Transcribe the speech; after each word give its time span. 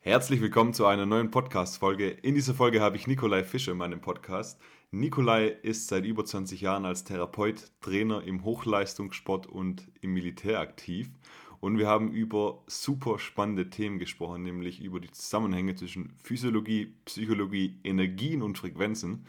Herzlich 0.00 0.40
willkommen 0.40 0.72
zu 0.74 0.86
einer 0.86 1.06
neuen 1.06 1.32
Podcast-Folge. 1.32 2.08
In 2.08 2.36
dieser 2.36 2.54
Folge 2.54 2.80
habe 2.80 2.96
ich 2.96 3.08
Nikolai 3.08 3.42
Fischer 3.42 3.72
in 3.72 3.78
meinem 3.78 4.00
Podcast. 4.00 4.60
Nikolai 4.92 5.48
ist 5.48 5.88
seit 5.88 6.04
über 6.04 6.24
20 6.24 6.60
Jahren 6.60 6.86
als 6.86 7.02
Therapeut, 7.02 7.72
Trainer 7.80 8.22
im 8.22 8.44
Hochleistungssport 8.44 9.48
und 9.48 9.90
im 10.00 10.14
Militär 10.14 10.60
aktiv. 10.60 11.10
Und 11.58 11.78
wir 11.78 11.88
haben 11.88 12.12
über 12.12 12.62
super 12.68 13.18
spannende 13.18 13.70
Themen 13.70 13.98
gesprochen, 13.98 14.44
nämlich 14.44 14.80
über 14.80 15.00
die 15.00 15.10
Zusammenhänge 15.10 15.74
zwischen 15.74 16.14
Physiologie, 16.22 16.94
Psychologie, 17.04 17.80
Energien 17.82 18.42
und 18.42 18.56
Frequenzen. 18.56 19.26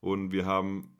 Und 0.00 0.32
wir 0.32 0.46
haben 0.46 0.96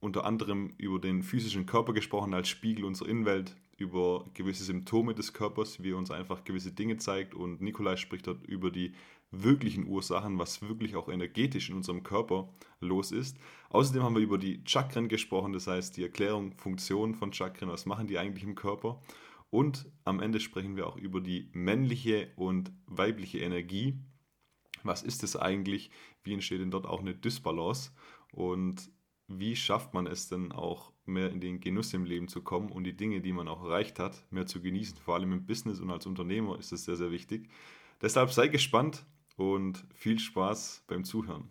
unter 0.00 0.24
anderem 0.24 0.72
über 0.78 0.98
den 0.98 1.22
physischen 1.22 1.66
Körper 1.66 1.92
gesprochen 1.92 2.32
als 2.32 2.48
Spiegel 2.48 2.86
unserer 2.86 3.10
Innenwelt, 3.10 3.54
über 3.76 4.24
gewisse 4.34 4.64
Symptome 4.64 5.14
des 5.14 5.32
Körpers, 5.32 5.82
wie 5.82 5.90
er 5.90 5.98
uns 5.98 6.10
einfach 6.10 6.44
gewisse 6.44 6.72
Dinge 6.72 6.96
zeigt. 6.96 7.34
Und 7.34 7.60
Nikolai 7.60 7.96
spricht 7.96 8.26
dort 8.26 8.46
über 8.46 8.70
die 8.70 8.94
wirklichen 9.30 9.86
Ursachen, 9.86 10.38
was 10.38 10.62
wirklich 10.62 10.96
auch 10.96 11.08
energetisch 11.08 11.68
in 11.68 11.76
unserem 11.76 12.02
Körper 12.02 12.48
los 12.80 13.12
ist. 13.12 13.36
Außerdem 13.70 14.02
haben 14.02 14.14
wir 14.14 14.22
über 14.22 14.38
die 14.38 14.62
Chakren 14.64 15.08
gesprochen, 15.08 15.52
das 15.52 15.66
heißt 15.66 15.96
die 15.96 16.02
Erklärung, 16.02 16.52
Funktion 16.56 17.14
von 17.14 17.32
Chakren, 17.32 17.68
was 17.68 17.86
machen 17.86 18.06
die 18.06 18.18
eigentlich 18.18 18.44
im 18.44 18.54
Körper. 18.54 19.02
Und 19.50 19.90
am 20.04 20.20
Ende 20.20 20.40
sprechen 20.40 20.76
wir 20.76 20.86
auch 20.86 20.96
über 20.96 21.20
die 21.20 21.50
männliche 21.52 22.32
und 22.36 22.72
weibliche 22.86 23.38
Energie. 23.38 23.98
Was 24.82 25.02
ist 25.02 25.22
es 25.22 25.36
eigentlich? 25.36 25.90
Wie 26.22 26.32
entsteht 26.32 26.60
denn 26.60 26.70
dort 26.70 26.86
auch 26.86 27.00
eine 27.00 27.14
Dysbalance? 27.14 27.92
Und 28.32 28.90
wie 29.28 29.56
schafft 29.56 29.92
man 29.92 30.06
es 30.06 30.28
denn 30.28 30.52
auch 30.52 30.92
mehr 31.04 31.30
in 31.30 31.40
den 31.40 31.60
Genuss 31.60 31.92
im 31.94 32.04
Leben 32.04 32.28
zu 32.28 32.42
kommen 32.42 32.70
und 32.70 32.84
die 32.84 32.96
Dinge, 32.96 33.20
die 33.20 33.32
man 33.32 33.48
auch 33.48 33.64
erreicht 33.64 33.98
hat, 33.98 34.24
mehr 34.30 34.46
zu 34.46 34.60
genießen. 34.60 34.98
Vor 34.98 35.14
allem 35.14 35.32
im 35.32 35.46
Business 35.46 35.80
und 35.80 35.90
als 35.90 36.06
Unternehmer 36.06 36.58
ist 36.58 36.72
das 36.72 36.84
sehr, 36.84 36.96
sehr 36.96 37.10
wichtig. 37.10 37.48
Deshalb 38.00 38.30
sei 38.30 38.48
gespannt 38.48 39.04
und 39.36 39.84
viel 39.94 40.18
Spaß 40.18 40.84
beim 40.86 41.04
Zuhören. 41.04 41.48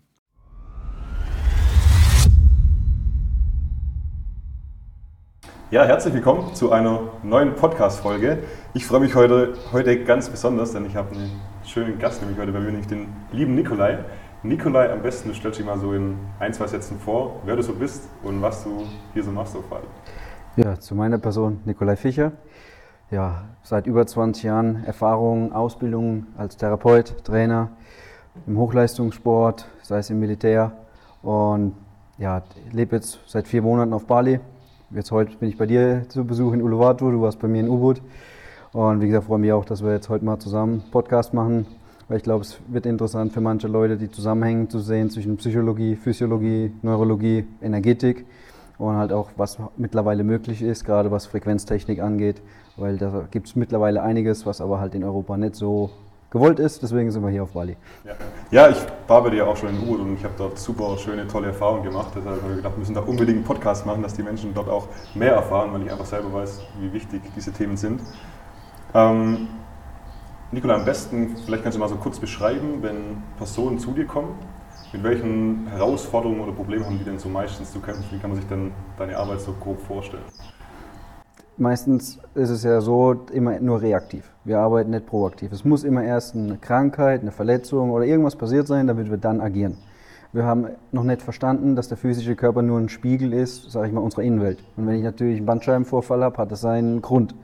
Ja, 5.71 5.83
herzlich 5.83 6.13
willkommen 6.13 6.53
zu 6.55 6.71
einer 6.71 7.11
neuen 7.23 7.55
Podcast-Folge. 7.55 8.43
Ich 8.73 8.85
freue 8.85 8.99
mich 9.01 9.15
heute, 9.15 9.57
heute 9.73 10.03
ganz 10.03 10.29
besonders, 10.29 10.71
denn 10.71 10.85
ich 10.85 10.95
habe 10.95 11.13
einen 11.15 11.41
schönen 11.65 11.99
Gast, 11.99 12.21
nämlich 12.21 12.39
heute 12.39 12.51
bei 12.51 12.59
mir, 12.59 12.67
nämlich 12.67 12.87
den 12.87 13.07
lieben 13.31 13.55
Nikolai. 13.55 14.05
Nikolai, 14.47 14.91
am 14.91 15.01
besten 15.01 15.29
du 15.29 15.33
stellst 15.33 15.57
dich 15.57 15.65
mal 15.65 15.79
so 15.79 15.93
in 15.93 16.17
ein, 16.39 16.53
zwei 16.53 16.67
Sätzen 16.67 16.99
vor, 16.99 17.41
wer 17.45 17.55
du 17.55 17.63
so 17.63 17.73
bist 17.73 18.07
und 18.21 18.43
was 18.43 18.63
du 18.63 18.83
hier 19.13 19.23
so 19.23 19.31
machst 19.31 19.55
auf 19.55 19.63
Bali. 19.63 19.87
Ja, 20.55 20.79
zu 20.79 20.93
meiner 20.93 21.17
Person 21.17 21.61
Nikolai 21.65 21.95
Fischer. 21.95 22.31
Ja, 23.09 23.45
seit 23.63 23.87
über 23.87 24.05
20 24.05 24.43
Jahren 24.43 24.83
Erfahrung, 24.85 25.51
Ausbildung 25.51 26.27
als 26.37 26.57
Therapeut, 26.57 27.23
Trainer 27.23 27.71
im 28.45 28.59
Hochleistungssport, 28.59 29.67
sei 29.81 29.97
es 29.97 30.11
im 30.11 30.19
Militär. 30.19 30.73
Und 31.23 31.73
ja, 32.19 32.43
lebe 32.71 32.97
jetzt 32.97 33.21
seit 33.25 33.47
vier 33.47 33.63
Monaten 33.63 33.93
auf 33.93 34.05
Bali. 34.05 34.39
Jetzt 34.91 35.11
heute 35.11 35.35
bin 35.37 35.49
ich 35.49 35.57
bei 35.57 35.65
dir 35.65 36.05
zu 36.07 36.23
Besuch 36.23 36.53
in 36.53 36.61
Uluwatu, 36.61 37.09
du 37.09 37.19
warst 37.19 37.39
bei 37.39 37.47
mir 37.47 37.61
in 37.61 37.69
Ubud. 37.69 37.99
Und 38.73 39.01
wie 39.01 39.07
gesagt, 39.07 39.25
freue 39.25 39.39
mich 39.39 39.53
auch, 39.53 39.65
dass 39.65 39.83
wir 39.83 39.91
jetzt 39.91 40.09
heute 40.09 40.23
mal 40.23 40.37
zusammen 40.37 40.83
Podcast 40.91 41.33
machen 41.33 41.65
weil 42.07 42.17
ich 42.17 42.23
glaube, 42.23 42.43
es 42.43 42.57
wird 42.67 42.85
interessant 42.85 43.33
für 43.33 43.41
manche 43.41 43.67
Leute, 43.67 43.97
die 43.97 44.09
Zusammenhänge 44.09 44.67
zu 44.67 44.79
sehen 44.79 45.09
zwischen 45.09 45.37
Psychologie, 45.37 45.95
Physiologie, 45.95 46.71
Neurologie, 46.81 47.45
Energetik 47.61 48.25
und 48.77 48.95
halt 48.95 49.11
auch, 49.11 49.31
was 49.37 49.57
mittlerweile 49.77 50.23
möglich 50.23 50.61
ist, 50.61 50.85
gerade 50.85 51.11
was 51.11 51.25
Frequenztechnik 51.25 52.01
angeht, 52.01 52.41
weil 52.77 52.97
da 52.97 53.27
gibt 53.31 53.47
es 53.47 53.55
mittlerweile 53.55 54.03
einiges, 54.03 54.45
was 54.45 54.61
aber 54.61 54.79
halt 54.79 54.95
in 54.95 55.03
Europa 55.03 55.37
nicht 55.37 55.55
so 55.55 55.89
gewollt 56.29 56.59
ist, 56.59 56.83
deswegen 56.83 57.09
sind 57.11 57.23
wir 57.23 57.29
hier 57.29 57.43
auf 57.43 57.53
Bali. 57.53 57.77
Ja, 58.03 58.13
ja 58.51 58.69
ich 58.69 58.77
war 59.07 59.23
bei 59.23 59.29
dir 59.29 59.47
auch 59.47 59.55
schon 59.55 59.69
in 59.69 59.79
Ubud 59.81 60.01
und 60.01 60.15
ich 60.15 60.23
habe 60.23 60.33
dort 60.37 60.59
super 60.59 60.97
schöne, 60.97 61.25
tolle 61.27 61.47
Erfahrungen 61.47 61.83
gemacht. 61.83 62.11
Deshalb 62.13 62.41
habe 62.41 62.51
ich 62.51 62.57
gedacht, 62.57 62.73
wir 62.75 62.79
müssen 62.79 62.93
da 62.93 63.01
unbedingt 63.01 63.37
einen 63.37 63.45
Podcast 63.45 63.85
machen, 63.85 64.03
dass 64.03 64.15
die 64.15 64.23
Menschen 64.23 64.53
dort 64.53 64.67
auch 64.67 64.89
mehr 65.13 65.33
erfahren, 65.33 65.71
weil 65.71 65.83
ich 65.83 65.91
einfach 65.91 66.05
selber 66.05 66.33
weiß, 66.33 66.61
wie 66.81 66.91
wichtig 66.91 67.21
diese 67.35 67.53
Themen 67.53 67.77
sind. 67.77 68.01
Ähm, 68.93 69.47
Nikola, 70.55 70.75
am 70.75 70.85
besten, 70.85 71.35
vielleicht 71.45 71.63
kannst 71.63 71.75
du 71.75 71.81
mal 71.81 71.89
so 71.89 71.97
kurz 71.97 72.17
beschreiben, 72.17 72.81
wenn 72.81 73.17
Personen 73.35 73.77
zu 73.77 73.91
dir 73.91 74.05
kommen, 74.05 74.39
mit 74.93 75.03
welchen 75.03 75.67
Herausforderungen 75.67 76.39
oder 76.39 76.53
Problemen 76.53 76.85
haben 76.85 76.97
die 76.97 77.03
denn 77.03 77.19
so 77.19 77.27
meistens 77.27 77.73
zu 77.73 77.81
kämpfen? 77.81 78.05
Wie 78.11 78.19
kann 78.19 78.29
man 78.29 78.39
sich 78.39 78.47
denn 78.47 78.71
deine 78.97 79.17
Arbeit 79.17 79.41
so 79.41 79.51
grob 79.51 79.81
vorstellen? 79.81 80.23
Meistens 81.57 82.19
ist 82.35 82.51
es 82.51 82.63
ja 82.63 82.79
so, 82.79 83.25
immer 83.33 83.59
nur 83.59 83.81
reaktiv. 83.81 84.31
Wir 84.45 84.59
arbeiten 84.59 84.91
nicht 84.91 85.05
proaktiv. 85.07 85.51
Es 85.51 85.65
muss 85.65 85.83
immer 85.83 86.05
erst 86.05 86.35
eine 86.35 86.57
Krankheit, 86.57 87.19
eine 87.19 87.33
Verletzung 87.33 87.91
oder 87.91 88.05
irgendwas 88.05 88.37
passiert 88.37 88.65
sein, 88.65 88.87
damit 88.87 89.09
wir 89.09 89.17
dann 89.17 89.41
agieren. 89.41 89.75
Wir 90.31 90.45
haben 90.45 90.67
noch 90.93 91.03
nicht 91.03 91.21
verstanden, 91.21 91.75
dass 91.75 91.89
der 91.89 91.97
physische 91.97 92.37
Körper 92.37 92.61
nur 92.61 92.79
ein 92.79 92.87
Spiegel 92.87 93.33
ist, 93.33 93.71
sage 93.71 93.87
ich 93.87 93.93
mal, 93.93 93.99
unserer 93.99 94.23
Innenwelt. 94.23 94.59
Und 94.77 94.87
wenn 94.87 94.95
ich 94.95 95.03
natürlich 95.03 95.35
einen 95.35 95.47
Bandscheibenvorfall 95.47 96.23
habe, 96.23 96.37
hat 96.37 96.49
das 96.49 96.61
seinen 96.61 97.01
Grund. 97.01 97.35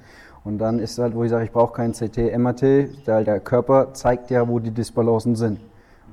Und 0.43 0.57
dann 0.57 0.79
ist 0.79 0.97
halt, 0.97 1.15
wo 1.15 1.23
ich 1.23 1.29
sage, 1.29 1.45
ich 1.45 1.51
brauche 1.51 1.73
kein 1.73 1.91
CT, 1.91 2.37
MRT, 2.37 3.07
weil 3.07 3.23
der 3.23 3.39
Körper 3.39 3.93
zeigt 3.93 4.31
ja, 4.31 4.47
wo 4.47 4.59
die 4.59 4.71
Disbalancen 4.71 5.35
sind. 5.35 5.59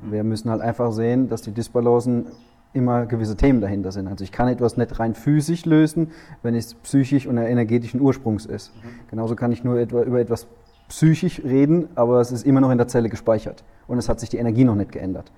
Wir 0.03 0.23
müssen 0.23 0.51
halt 0.51 0.61
einfach 0.61 0.93
sehen, 0.93 1.29
dass 1.29 1.43
die 1.43 1.53
Disbalancen 1.53 2.27
immer 2.73 3.07
gewisse 3.07 3.37
Themen 3.37 3.61
dahinter 3.61 3.91
sind. 3.91 4.07
Also 4.07 4.25
ich 4.25 4.33
kann 4.33 4.49
etwas 4.49 4.77
nicht 4.77 5.01
rein 5.01 5.15
physisch 5.15 5.65
lösen, 5.65 6.11
wenn 6.43 6.55
es 6.55 6.75
psychisch 6.75 7.27
und 7.27 7.39
energetischen 7.39 8.01
Ursprungs 8.01 8.45
ist. 8.47 8.73
Genauso 9.11 9.35
kann 9.35 9.51
ich 9.53 9.65
nur 9.65 9.79
etwa 9.79 10.03
über 10.03 10.21
etwas 10.21 10.47
psychisch 10.89 11.43
reden, 11.43 11.89
aber 11.95 12.21
es 12.21 12.31
ist 12.31 12.47
immer 12.47 12.61
noch 12.61 12.71
in 12.71 12.79
der 12.79 12.89
Zelle 12.89 13.09
gespeichert 13.09 13.65
und 13.87 13.99
es 13.99 14.09
hat 14.09 14.21
sich 14.21 14.29
die 14.29 14.39
Energie 14.39 14.65
noch 14.65 14.75
nicht 14.75 14.93
geändert. 14.93 15.33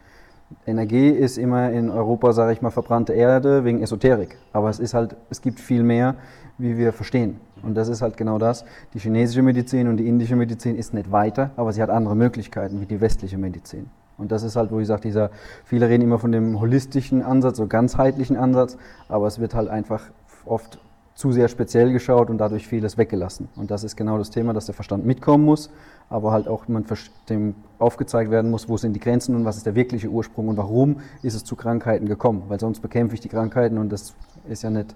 Energie 0.67 1.09
ist 1.09 1.39
immer 1.39 1.71
in 1.71 1.91
Europa, 1.91 2.33
sage 2.33 2.53
ich 2.53 2.61
mal, 2.61 2.71
verbrannte 2.71 3.13
Erde 3.13 3.65
wegen 3.65 3.83
Esoterik. 3.83 4.37
Aber 4.53 4.69
es 4.69 4.81
ist 4.81 4.95
halt, 4.95 5.17
es 5.31 5.41
gibt 5.43 5.61
viel 5.61 5.85
mehr, 5.85 6.17
wie 6.59 6.77
wir 6.77 6.93
verstehen. 6.93 7.41
Und 7.63 7.75
das 7.75 7.89
ist 7.89 8.03
halt 8.03 8.17
genau 8.17 8.39
das. 8.39 8.65
Die 8.95 8.99
chinesische 8.99 9.43
Medizin 9.43 9.89
und 9.89 9.97
die 9.97 10.07
indische 10.07 10.37
Medizin 10.37 10.77
ist 10.77 10.95
nicht 10.95 11.13
weiter, 11.13 11.51
aber 11.57 11.73
sie 11.73 11.83
hat 11.83 11.91
andere 11.91 12.17
Möglichkeiten 12.17 12.81
wie 12.81 12.87
die 12.87 13.01
westliche 13.01 13.39
Medizin. 13.39 13.91
Und 14.19 14.33
das 14.33 14.43
ist 14.43 14.57
halt, 14.57 14.71
wo 14.71 14.81
ich 14.81 14.87
sage, 14.87 15.03
dieser, 15.03 15.31
viele 15.65 15.89
reden 15.89 16.03
immer 16.03 16.19
von 16.19 16.31
dem 16.31 16.61
holistischen 16.61 17.23
Ansatz, 17.23 17.57
so 17.57 17.67
ganzheitlichen 17.67 18.37
Ansatz, 18.37 18.77
aber 19.09 19.27
es 19.27 19.41
wird 19.41 19.55
halt 19.55 19.69
einfach 19.69 20.03
oft 20.45 20.79
zu 21.15 21.33
sehr 21.33 21.49
speziell 21.49 21.93
geschaut 21.93 22.31
und 22.31 22.39
dadurch 22.39 22.67
vieles 22.67 22.97
weggelassen. 22.97 23.49
Und 23.57 23.71
das 23.71 23.85
ist 23.85 23.97
genau 23.97 24.17
das 24.17 24.31
Thema, 24.31 24.53
dass 24.53 24.67
der 24.67 24.75
Verstand 24.75 25.05
mitkommen 25.05 25.45
muss, 25.45 25.71
aber 26.09 26.33
halt 26.33 26.49
auch 26.49 26.67
man 26.69 26.85
dem 27.29 27.55
aufgezeigt 27.79 28.31
werden 28.31 28.51
muss, 28.51 28.69
wo 28.69 28.77
sind 28.77 28.95
die 28.95 29.01
Grenzen 29.01 29.35
und 29.35 29.45
was 29.45 29.57
ist 29.59 29.67
der 29.67 29.75
wirkliche 29.75 30.09
Ursprung 30.09 30.49
und 30.49 30.57
warum 30.57 31.01
ist 31.23 31.35
es 31.35 31.45
zu 31.45 31.57
Krankheiten 31.57 32.07
gekommen, 32.07 32.45
weil 32.49 32.59
sonst 32.59 32.81
bekämpfe 32.81 33.15
ich 33.15 33.21
die 33.21 33.29
Krankheiten 33.29 33.77
und 33.77 33.91
das 33.91 34.15
ist 34.49 34.63
ja 34.63 34.71
nicht 34.71 34.95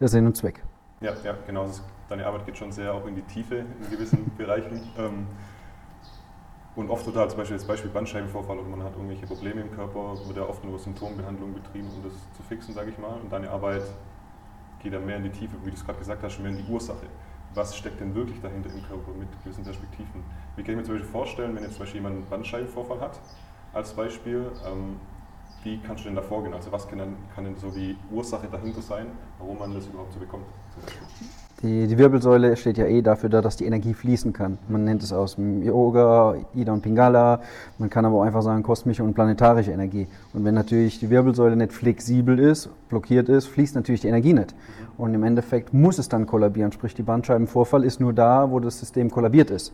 der 0.00 0.08
Sinn 0.08 0.26
und 0.26 0.36
Zweck. 0.36 0.62
Ja, 1.00 1.12
ja 1.24 1.34
genau. 1.46 1.66
Deine 2.08 2.26
Arbeit 2.26 2.46
geht 2.46 2.56
schon 2.56 2.72
sehr 2.72 2.94
auch 2.94 3.06
in 3.06 3.16
die 3.16 3.22
Tiefe 3.22 3.56
in 3.56 3.90
gewissen 3.90 4.30
Bereichen. 4.38 4.80
Ähm, 4.98 5.26
und 6.76 6.90
oft 6.90 7.06
wird 7.06 7.16
halt 7.16 7.30
zum 7.30 7.38
Beispiel 7.38 7.56
das 7.56 7.66
Beispiel 7.66 7.90
Bandscheibenvorfall 7.90 8.58
oder 8.58 8.68
man 8.68 8.82
hat 8.82 8.92
irgendwelche 8.92 9.26
Probleme 9.26 9.62
im 9.62 9.72
Körper, 9.72 10.14
wird 10.26 10.36
ja 10.36 10.44
oft 10.44 10.62
nur 10.62 10.78
Symptombehandlung 10.78 11.54
betrieben, 11.54 11.88
um 11.88 12.02
das 12.02 12.12
zu 12.36 12.42
fixen, 12.42 12.74
sage 12.74 12.90
ich 12.90 12.98
mal. 12.98 13.18
Und 13.18 13.32
deine 13.32 13.50
Arbeit 13.50 13.82
geht 14.82 14.92
dann 14.92 15.06
mehr 15.06 15.16
in 15.16 15.24
die 15.24 15.30
Tiefe, 15.30 15.56
wie 15.64 15.70
du 15.70 15.76
es 15.76 15.84
gerade 15.84 15.98
gesagt 15.98 16.22
hast, 16.22 16.38
mehr 16.38 16.50
in 16.50 16.58
die 16.58 16.70
Ursache. 16.70 17.06
Was 17.54 17.74
steckt 17.74 18.00
denn 18.00 18.14
wirklich 18.14 18.42
dahinter 18.42 18.68
im 18.70 18.82
Körper 18.82 19.12
mit 19.18 19.28
gewissen 19.42 19.64
Perspektiven? 19.64 20.22
Wie 20.54 20.62
kann 20.62 20.72
ich 20.72 20.76
mir 20.76 20.84
zum 20.84 20.94
Beispiel 20.96 21.10
vorstellen, 21.10 21.56
wenn 21.56 21.62
jetzt 21.62 21.76
zum 21.76 21.80
Beispiel 21.80 22.02
jemand 22.02 22.16
einen 22.16 22.26
Bandscheibenvorfall 22.28 23.00
hat, 23.00 23.20
als 23.72 23.94
Beispiel, 23.94 24.52
ähm, 24.66 25.00
wie 25.62 25.78
kannst 25.78 26.04
du 26.04 26.08
denn 26.08 26.16
da 26.16 26.22
vorgehen? 26.22 26.52
Also 26.52 26.70
was 26.70 26.86
kann 26.86 26.98
denn, 26.98 27.16
kann 27.34 27.44
denn 27.44 27.56
so 27.56 27.70
die 27.70 27.96
Ursache 28.10 28.48
dahinter 28.48 28.82
sein, 28.82 29.06
warum 29.38 29.58
man 29.58 29.72
das 29.72 29.86
überhaupt 29.86 30.12
so 30.12 30.20
bekommt? 30.20 30.46
Die, 31.62 31.86
die, 31.86 31.96
Wirbelsäule 31.96 32.54
steht 32.56 32.76
ja 32.76 32.84
eh 32.84 33.00
dafür 33.00 33.30
da, 33.30 33.40
dass 33.40 33.56
die 33.56 33.64
Energie 33.64 33.94
fließen 33.94 34.34
kann. 34.34 34.58
Man 34.68 34.84
nennt 34.84 35.02
es 35.02 35.10
aus 35.10 35.36
dem 35.36 35.62
Yoga, 35.62 36.34
Ida 36.54 36.70
und 36.74 36.82
Pingala. 36.82 37.40
Man 37.78 37.88
kann 37.88 38.04
aber 38.04 38.16
auch 38.16 38.24
einfach 38.24 38.42
sagen 38.42 38.62
kosmische 38.62 39.02
und 39.02 39.14
planetarische 39.14 39.70
Energie. 39.70 40.06
Und 40.34 40.44
wenn 40.44 40.54
natürlich 40.54 41.00
die 41.00 41.08
Wirbelsäule 41.08 41.56
nicht 41.56 41.72
flexibel 41.72 42.38
ist, 42.38 42.68
blockiert 42.90 43.30
ist, 43.30 43.46
fließt 43.46 43.74
natürlich 43.74 44.02
die 44.02 44.08
Energie 44.08 44.34
nicht. 44.34 44.54
Und 44.98 45.14
im 45.14 45.22
Endeffekt 45.22 45.72
muss 45.72 45.98
es 45.98 46.10
dann 46.10 46.26
kollabieren. 46.26 46.72
Sprich, 46.72 46.94
die 46.94 47.02
Bandscheibenvorfall 47.02 47.84
ist 47.84 48.00
nur 48.00 48.12
da, 48.12 48.50
wo 48.50 48.60
das 48.60 48.78
System 48.78 49.10
kollabiert 49.10 49.50
ist. 49.50 49.72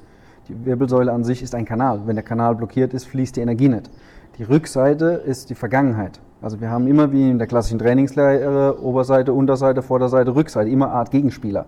Die 0.48 0.64
Wirbelsäule 0.64 1.10
an 1.10 1.24
sich 1.24 1.42
ist 1.42 1.52
ein 1.52 1.64
Kanal. 1.64 2.02
Wenn 2.06 2.14
der 2.14 2.24
Kanal 2.24 2.54
blockiert 2.54 2.94
ist, 2.94 3.06
fließt 3.06 3.34
die 3.34 3.40
Energie 3.40 3.68
nicht. 3.68 3.90
Die 4.38 4.44
Rückseite 4.44 5.20
ist 5.26 5.50
die 5.50 5.56
Vergangenheit. 5.56 6.20
Also 6.42 6.60
wir 6.60 6.70
haben 6.70 6.88
immer 6.88 7.12
wie 7.12 7.30
in 7.30 7.38
der 7.38 7.46
klassischen 7.46 7.78
Trainingslehre 7.78 8.82
Oberseite, 8.82 9.32
Unterseite, 9.32 9.80
Vorderseite, 9.80 10.34
Rückseite, 10.34 10.68
immer 10.68 10.90
Art 10.90 11.12
Gegenspieler. 11.12 11.66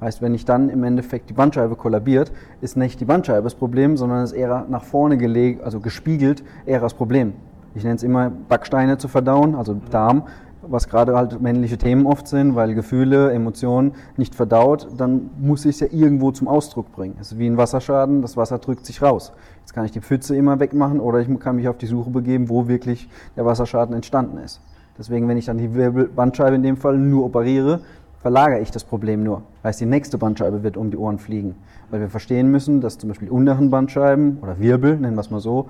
Heißt, 0.00 0.22
wenn 0.22 0.32
ich 0.32 0.44
dann 0.44 0.68
im 0.68 0.84
Endeffekt 0.84 1.28
die 1.28 1.32
Bandscheibe 1.32 1.74
kollabiert, 1.74 2.30
ist 2.60 2.76
nicht 2.76 3.00
die 3.00 3.04
Bandscheibe 3.04 3.42
das 3.42 3.56
Problem, 3.56 3.96
sondern 3.96 4.22
ist 4.22 4.30
eher 4.30 4.64
nach 4.68 4.84
vorne 4.84 5.18
gelegt, 5.18 5.64
also 5.64 5.80
gespiegelt, 5.80 6.44
eher 6.66 6.78
das 6.78 6.94
Problem. 6.94 7.32
Ich 7.74 7.82
nenne 7.82 7.96
es 7.96 8.04
immer 8.04 8.30
Backsteine 8.30 8.96
zu 8.96 9.08
verdauen, 9.08 9.56
also 9.56 9.80
Darm. 9.90 10.24
Was 10.66 10.88
gerade 10.88 11.14
halt 11.14 11.40
männliche 11.40 11.78
Themen 11.78 12.06
oft 12.06 12.28
sind, 12.28 12.54
weil 12.54 12.74
Gefühle, 12.74 13.32
Emotionen 13.32 13.92
nicht 14.16 14.34
verdaut, 14.34 14.88
dann 14.96 15.30
muss 15.40 15.64
ich 15.64 15.76
es 15.76 15.80
ja 15.80 15.86
irgendwo 15.90 16.30
zum 16.30 16.48
Ausdruck 16.48 16.92
bringen. 16.92 17.16
Es 17.20 17.32
ist 17.32 17.38
wie 17.38 17.46
ein 17.46 17.56
Wasserschaden, 17.56 18.22
das 18.22 18.36
Wasser 18.36 18.58
drückt 18.58 18.86
sich 18.86 19.02
raus. 19.02 19.32
Jetzt 19.60 19.74
kann 19.74 19.84
ich 19.84 19.92
die 19.92 20.00
Pfütze 20.00 20.36
immer 20.36 20.60
wegmachen 20.60 21.00
oder 21.00 21.20
ich 21.20 21.40
kann 21.40 21.56
mich 21.56 21.68
auf 21.68 21.78
die 21.78 21.86
Suche 21.86 22.10
begeben, 22.10 22.48
wo 22.48 22.68
wirklich 22.68 23.08
der 23.36 23.44
Wasserschaden 23.44 23.94
entstanden 23.94 24.38
ist. 24.38 24.60
Deswegen, 24.98 25.26
wenn 25.28 25.36
ich 25.36 25.46
dann 25.46 25.58
die 25.58 25.74
Wirbelbandscheibe 25.74 26.56
in 26.56 26.62
dem 26.62 26.76
Fall 26.76 26.98
nur 26.98 27.24
operiere, 27.24 27.80
verlagere 28.20 28.60
ich 28.60 28.70
das 28.70 28.84
Problem 28.84 29.24
nur. 29.24 29.42
Heißt, 29.64 29.80
die 29.80 29.86
nächste 29.86 30.18
Bandscheibe 30.18 30.62
wird 30.62 30.76
um 30.76 30.90
die 30.90 30.96
Ohren 30.96 31.18
fliegen. 31.18 31.56
Weil 31.90 32.00
wir 32.00 32.08
verstehen 32.08 32.50
müssen, 32.50 32.80
dass 32.80 32.98
zum 32.98 33.08
Beispiel 33.08 33.28
die 33.28 33.34
unteren 33.34 33.70
Bandscheiben 33.70 34.38
oder 34.40 34.60
Wirbel, 34.60 34.96
nennen 34.96 35.16
wir 35.16 35.20
es 35.20 35.30
mal 35.30 35.40
so, 35.40 35.66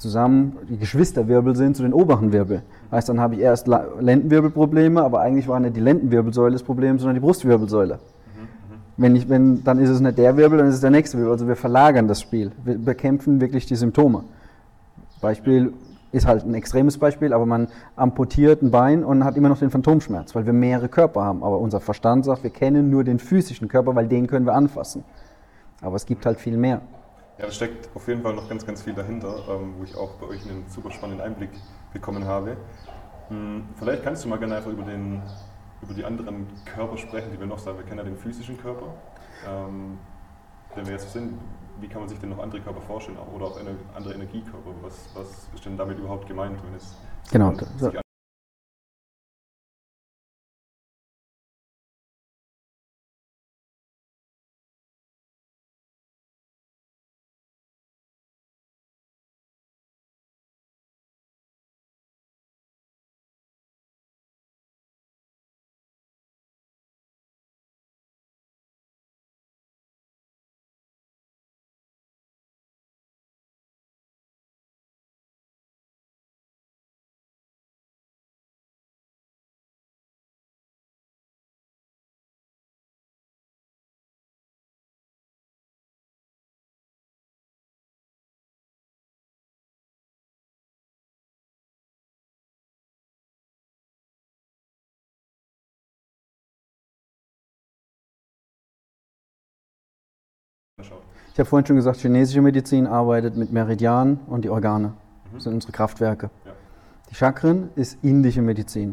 zusammen 0.00 0.56
die 0.68 0.78
Geschwisterwirbel 0.78 1.54
sind 1.54 1.76
zu 1.76 1.82
den 1.82 1.92
oberen 1.92 2.32
Wirbel. 2.32 2.62
Heißt, 2.90 3.08
dann 3.08 3.20
habe 3.20 3.34
ich 3.34 3.40
erst 3.40 3.68
Lendenwirbelprobleme, 3.68 5.02
aber 5.02 5.20
eigentlich 5.20 5.46
war 5.46 5.60
nicht 5.60 5.76
die 5.76 5.80
Lendenwirbelsäule 5.80 6.52
das 6.52 6.62
Problem, 6.62 6.98
sondern 6.98 7.14
die 7.14 7.20
Brustwirbelsäule. 7.20 7.98
Wenn 8.96 9.16
ich, 9.16 9.28
wenn, 9.28 9.62
dann 9.62 9.78
ist 9.78 9.90
es 9.90 10.00
nicht 10.00 10.18
der 10.18 10.36
Wirbel, 10.36 10.58
dann 10.58 10.68
ist 10.68 10.74
es 10.74 10.80
der 10.80 10.90
nächste 10.90 11.18
Wirbel. 11.18 11.32
Also 11.32 11.46
wir 11.46 11.56
verlagern 11.56 12.08
das 12.08 12.20
Spiel. 12.20 12.50
Wir 12.64 12.78
bekämpfen 12.78 13.40
wirklich 13.40 13.66
die 13.66 13.76
Symptome. 13.76 14.24
Beispiel 15.20 15.72
ist 16.12 16.26
halt 16.26 16.44
ein 16.44 16.54
extremes 16.54 16.98
Beispiel, 16.98 17.32
aber 17.32 17.46
man 17.46 17.68
amputiert 17.96 18.62
ein 18.62 18.70
Bein 18.70 19.04
und 19.04 19.24
hat 19.24 19.36
immer 19.36 19.48
noch 19.48 19.58
den 19.58 19.70
Phantomschmerz, 19.70 20.34
weil 20.34 20.44
wir 20.44 20.52
mehrere 20.52 20.88
Körper 20.88 21.22
haben. 21.22 21.44
Aber 21.44 21.58
unser 21.58 21.80
Verstand 21.80 22.24
sagt, 22.24 22.42
wir 22.42 22.50
kennen 22.50 22.90
nur 22.90 23.04
den 23.04 23.18
physischen 23.18 23.68
Körper, 23.68 23.94
weil 23.94 24.08
den 24.08 24.26
können 24.26 24.46
wir 24.46 24.54
anfassen. 24.54 25.04
Aber 25.80 25.96
es 25.96 26.06
gibt 26.06 26.26
halt 26.26 26.38
viel 26.38 26.56
mehr. 26.56 26.80
Ja, 27.40 27.46
da 27.46 27.52
steckt 27.52 27.88
auf 27.94 28.06
jeden 28.06 28.22
Fall 28.22 28.34
noch 28.34 28.48
ganz, 28.48 28.66
ganz 28.66 28.82
viel 28.82 28.92
dahinter, 28.92 29.34
ähm, 29.48 29.74
wo 29.78 29.84
ich 29.84 29.96
auch 29.96 30.12
bei 30.14 30.26
euch 30.26 30.42
einen 30.44 30.64
super 30.68 30.90
spannenden 30.90 31.24
Einblick 31.24 31.50
bekommen 31.92 32.24
habe. 32.24 32.56
Hm, 33.28 33.64
vielleicht 33.78 34.04
kannst 34.04 34.24
du 34.24 34.28
mal 34.28 34.38
gerne 34.38 34.56
einfach 34.56 34.70
über, 34.70 34.84
den, 34.84 35.22
über 35.80 35.94
die 35.94 36.04
anderen 36.04 36.46
Körper 36.66 36.98
sprechen, 36.98 37.30
die 37.32 37.40
wir 37.40 37.46
noch 37.46 37.58
sagen. 37.58 37.78
Wir 37.78 37.84
kennen 37.84 37.98
ja 37.98 38.04
den 38.04 38.18
physischen 38.18 38.60
Körper, 38.60 38.94
ähm, 39.48 39.98
den 40.76 40.86
wir 40.86 40.92
jetzt 40.92 41.12
sind 41.12 41.38
wie 41.80 41.88
kann 41.88 42.00
man 42.00 42.08
sich 42.08 42.18
denn 42.18 42.30
noch 42.30 42.38
andere 42.38 42.60
Körper 42.60 42.80
vorstellen 42.80 43.18
oder 43.34 43.46
auch 43.46 43.58
eine 43.58 43.76
andere 43.94 44.14
Energiekörper? 44.14 44.70
Was, 44.82 45.08
was 45.14 45.48
ist 45.54 45.64
denn 45.64 45.76
damit 45.76 45.98
überhaupt 45.98 46.26
gemeint, 46.26 46.58
wenn 46.64 46.74
es 46.74 46.94
genau, 47.30 47.52
Ich 101.32 101.38
habe 101.38 101.48
vorhin 101.48 101.66
schon 101.66 101.76
gesagt, 101.76 101.98
chinesische 101.98 102.42
Medizin 102.42 102.86
arbeitet 102.86 103.36
mit 103.36 103.52
Meridianen 103.52 104.20
und 104.26 104.44
die 104.44 104.50
Organe. 104.50 104.88
Mhm. 104.88 104.92
Das 105.34 105.44
sind 105.44 105.54
unsere 105.54 105.72
Kraftwerke. 105.72 106.30
Ja. 106.44 106.52
Die 107.10 107.14
Chakren 107.14 107.70
ist 107.76 107.98
indische 108.02 108.42
Medizin. 108.42 108.90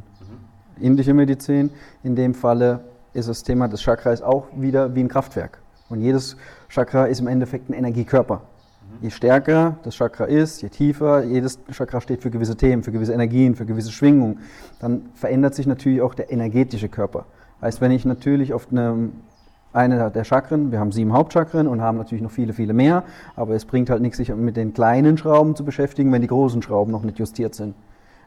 Mhm. 0.77 0.83
Indische 0.83 1.13
Medizin, 1.13 1.71
in 2.03 2.15
dem 2.15 2.33
Falle 2.33 2.81
ist 3.13 3.27
das 3.27 3.43
Thema 3.43 3.67
des 3.67 3.81
Chakras 3.81 4.21
auch 4.21 4.47
wieder 4.55 4.93
wie 4.93 5.01
ein 5.01 5.07
Kraftwerk. 5.07 5.59
Und 5.89 6.01
jedes 6.01 6.37
Chakra 6.69 7.05
ist 7.05 7.19
im 7.19 7.27
Endeffekt 7.27 7.69
ein 7.69 7.73
Energiekörper. 7.73 8.35
Mhm. 8.35 9.03
Je 9.03 9.09
stärker 9.09 9.77
das 9.83 9.95
Chakra 9.95 10.25
ist, 10.25 10.61
je 10.61 10.69
tiefer, 10.69 11.23
jedes 11.23 11.59
Chakra 11.71 12.01
steht 12.01 12.21
für 12.21 12.29
gewisse 12.29 12.55
Themen, 12.55 12.83
für 12.83 12.91
gewisse 12.91 13.13
Energien, 13.13 13.55
für 13.55 13.65
gewisse 13.65 13.91
Schwingungen, 13.91 14.39
dann 14.79 15.09
verändert 15.15 15.55
sich 15.55 15.65
natürlich 15.65 16.01
auch 16.01 16.13
der 16.13 16.31
energetische 16.31 16.89
Körper. 16.89 17.25
Heißt, 17.61 17.81
wenn 17.81 17.91
ich 17.91 18.05
natürlich 18.05 18.53
auf 18.53 18.71
einem 18.71 19.13
eine 19.77 20.11
der 20.11 20.23
Chakren. 20.23 20.71
Wir 20.71 20.79
haben 20.79 20.91
sieben 20.91 21.13
Hauptchakren 21.13 21.67
und 21.67 21.81
haben 21.81 21.97
natürlich 21.97 22.21
noch 22.23 22.31
viele, 22.31 22.53
viele 22.53 22.73
mehr. 22.73 23.03
Aber 23.35 23.55
es 23.55 23.65
bringt 23.65 23.89
halt 23.89 24.01
nichts, 24.01 24.17
sich 24.17 24.33
mit 24.35 24.57
den 24.57 24.73
kleinen 24.73 25.17
Schrauben 25.17 25.55
zu 25.55 25.63
beschäftigen, 25.63 26.11
wenn 26.11 26.21
die 26.21 26.27
großen 26.27 26.61
Schrauben 26.61 26.91
noch 26.91 27.03
nicht 27.03 27.19
justiert 27.19 27.55
sind. 27.55 27.75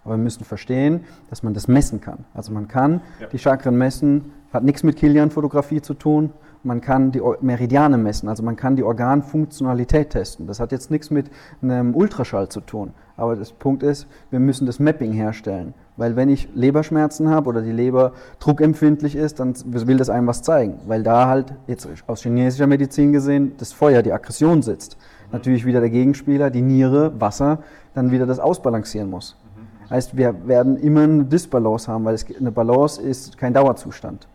Aber 0.04 0.14
wir 0.14 0.22
müssen 0.22 0.44
verstehen, 0.44 1.04
dass 1.28 1.42
man 1.42 1.52
das 1.52 1.68
messen 1.68 2.00
kann. 2.00 2.24
Also 2.32 2.52
man 2.52 2.68
kann 2.68 3.02
ja. 3.20 3.26
die 3.26 3.38
Chakren 3.38 3.76
messen, 3.76 4.32
hat 4.52 4.64
nichts 4.64 4.82
mit 4.82 4.96
Kilian-Fotografie 4.96 5.82
zu 5.82 5.94
tun. 5.94 6.32
Man 6.62 6.82
kann 6.82 7.10
die 7.10 7.22
Meridiane 7.40 7.96
messen, 7.96 8.28
also 8.28 8.42
man 8.42 8.56
kann 8.56 8.76
die 8.76 8.82
Organfunktionalität 8.82 10.10
testen. 10.10 10.46
Das 10.46 10.60
hat 10.60 10.72
jetzt 10.72 10.90
nichts 10.90 11.10
mit 11.10 11.30
einem 11.62 11.94
Ultraschall 11.94 12.50
zu 12.50 12.60
tun. 12.60 12.92
Aber 13.16 13.36
das 13.36 13.52
Punkt 13.52 13.82
ist, 13.82 14.06
wir 14.30 14.40
müssen 14.40 14.66
das 14.66 14.78
Mapping 14.78 15.12
herstellen. 15.12 15.74
Weil 15.96 16.16
wenn 16.16 16.30
ich 16.30 16.48
Leberschmerzen 16.54 17.28
habe 17.28 17.50
oder 17.50 17.60
die 17.60 17.72
Leber 17.72 18.12
druckempfindlich 18.38 19.14
ist, 19.16 19.40
dann 19.40 19.54
will 19.66 19.98
das 19.98 20.08
einem 20.08 20.26
was 20.26 20.42
zeigen. 20.42 20.80
Weil 20.86 21.02
da 21.02 21.28
halt, 21.28 21.52
jetzt 21.66 21.86
aus 22.06 22.22
chinesischer 22.22 22.66
Medizin 22.66 23.12
gesehen, 23.12 23.52
das 23.58 23.72
Feuer, 23.72 24.00
die 24.02 24.12
Aggression 24.12 24.62
sitzt. 24.62 24.96
Natürlich 25.32 25.66
wieder 25.66 25.80
der 25.80 25.90
Gegenspieler, 25.90 26.48
die 26.48 26.62
Niere, 26.62 27.20
Wasser, 27.20 27.58
dann 27.94 28.10
wieder 28.10 28.24
das 28.24 28.38
ausbalancieren 28.38 29.10
muss. 29.10 29.36
Mhm. 29.54 29.90
Heißt, 29.90 30.16
wir 30.16 30.46
werden 30.48 30.78
immer 30.78 31.02
eine 31.02 31.24
Disbalance 31.24 31.92
haben, 31.92 32.06
weil 32.06 32.14
es, 32.14 32.24
eine 32.34 32.52
Balance 32.52 33.02
ist 33.02 33.36
kein 33.36 33.52
Dauerzustand. 33.52 34.26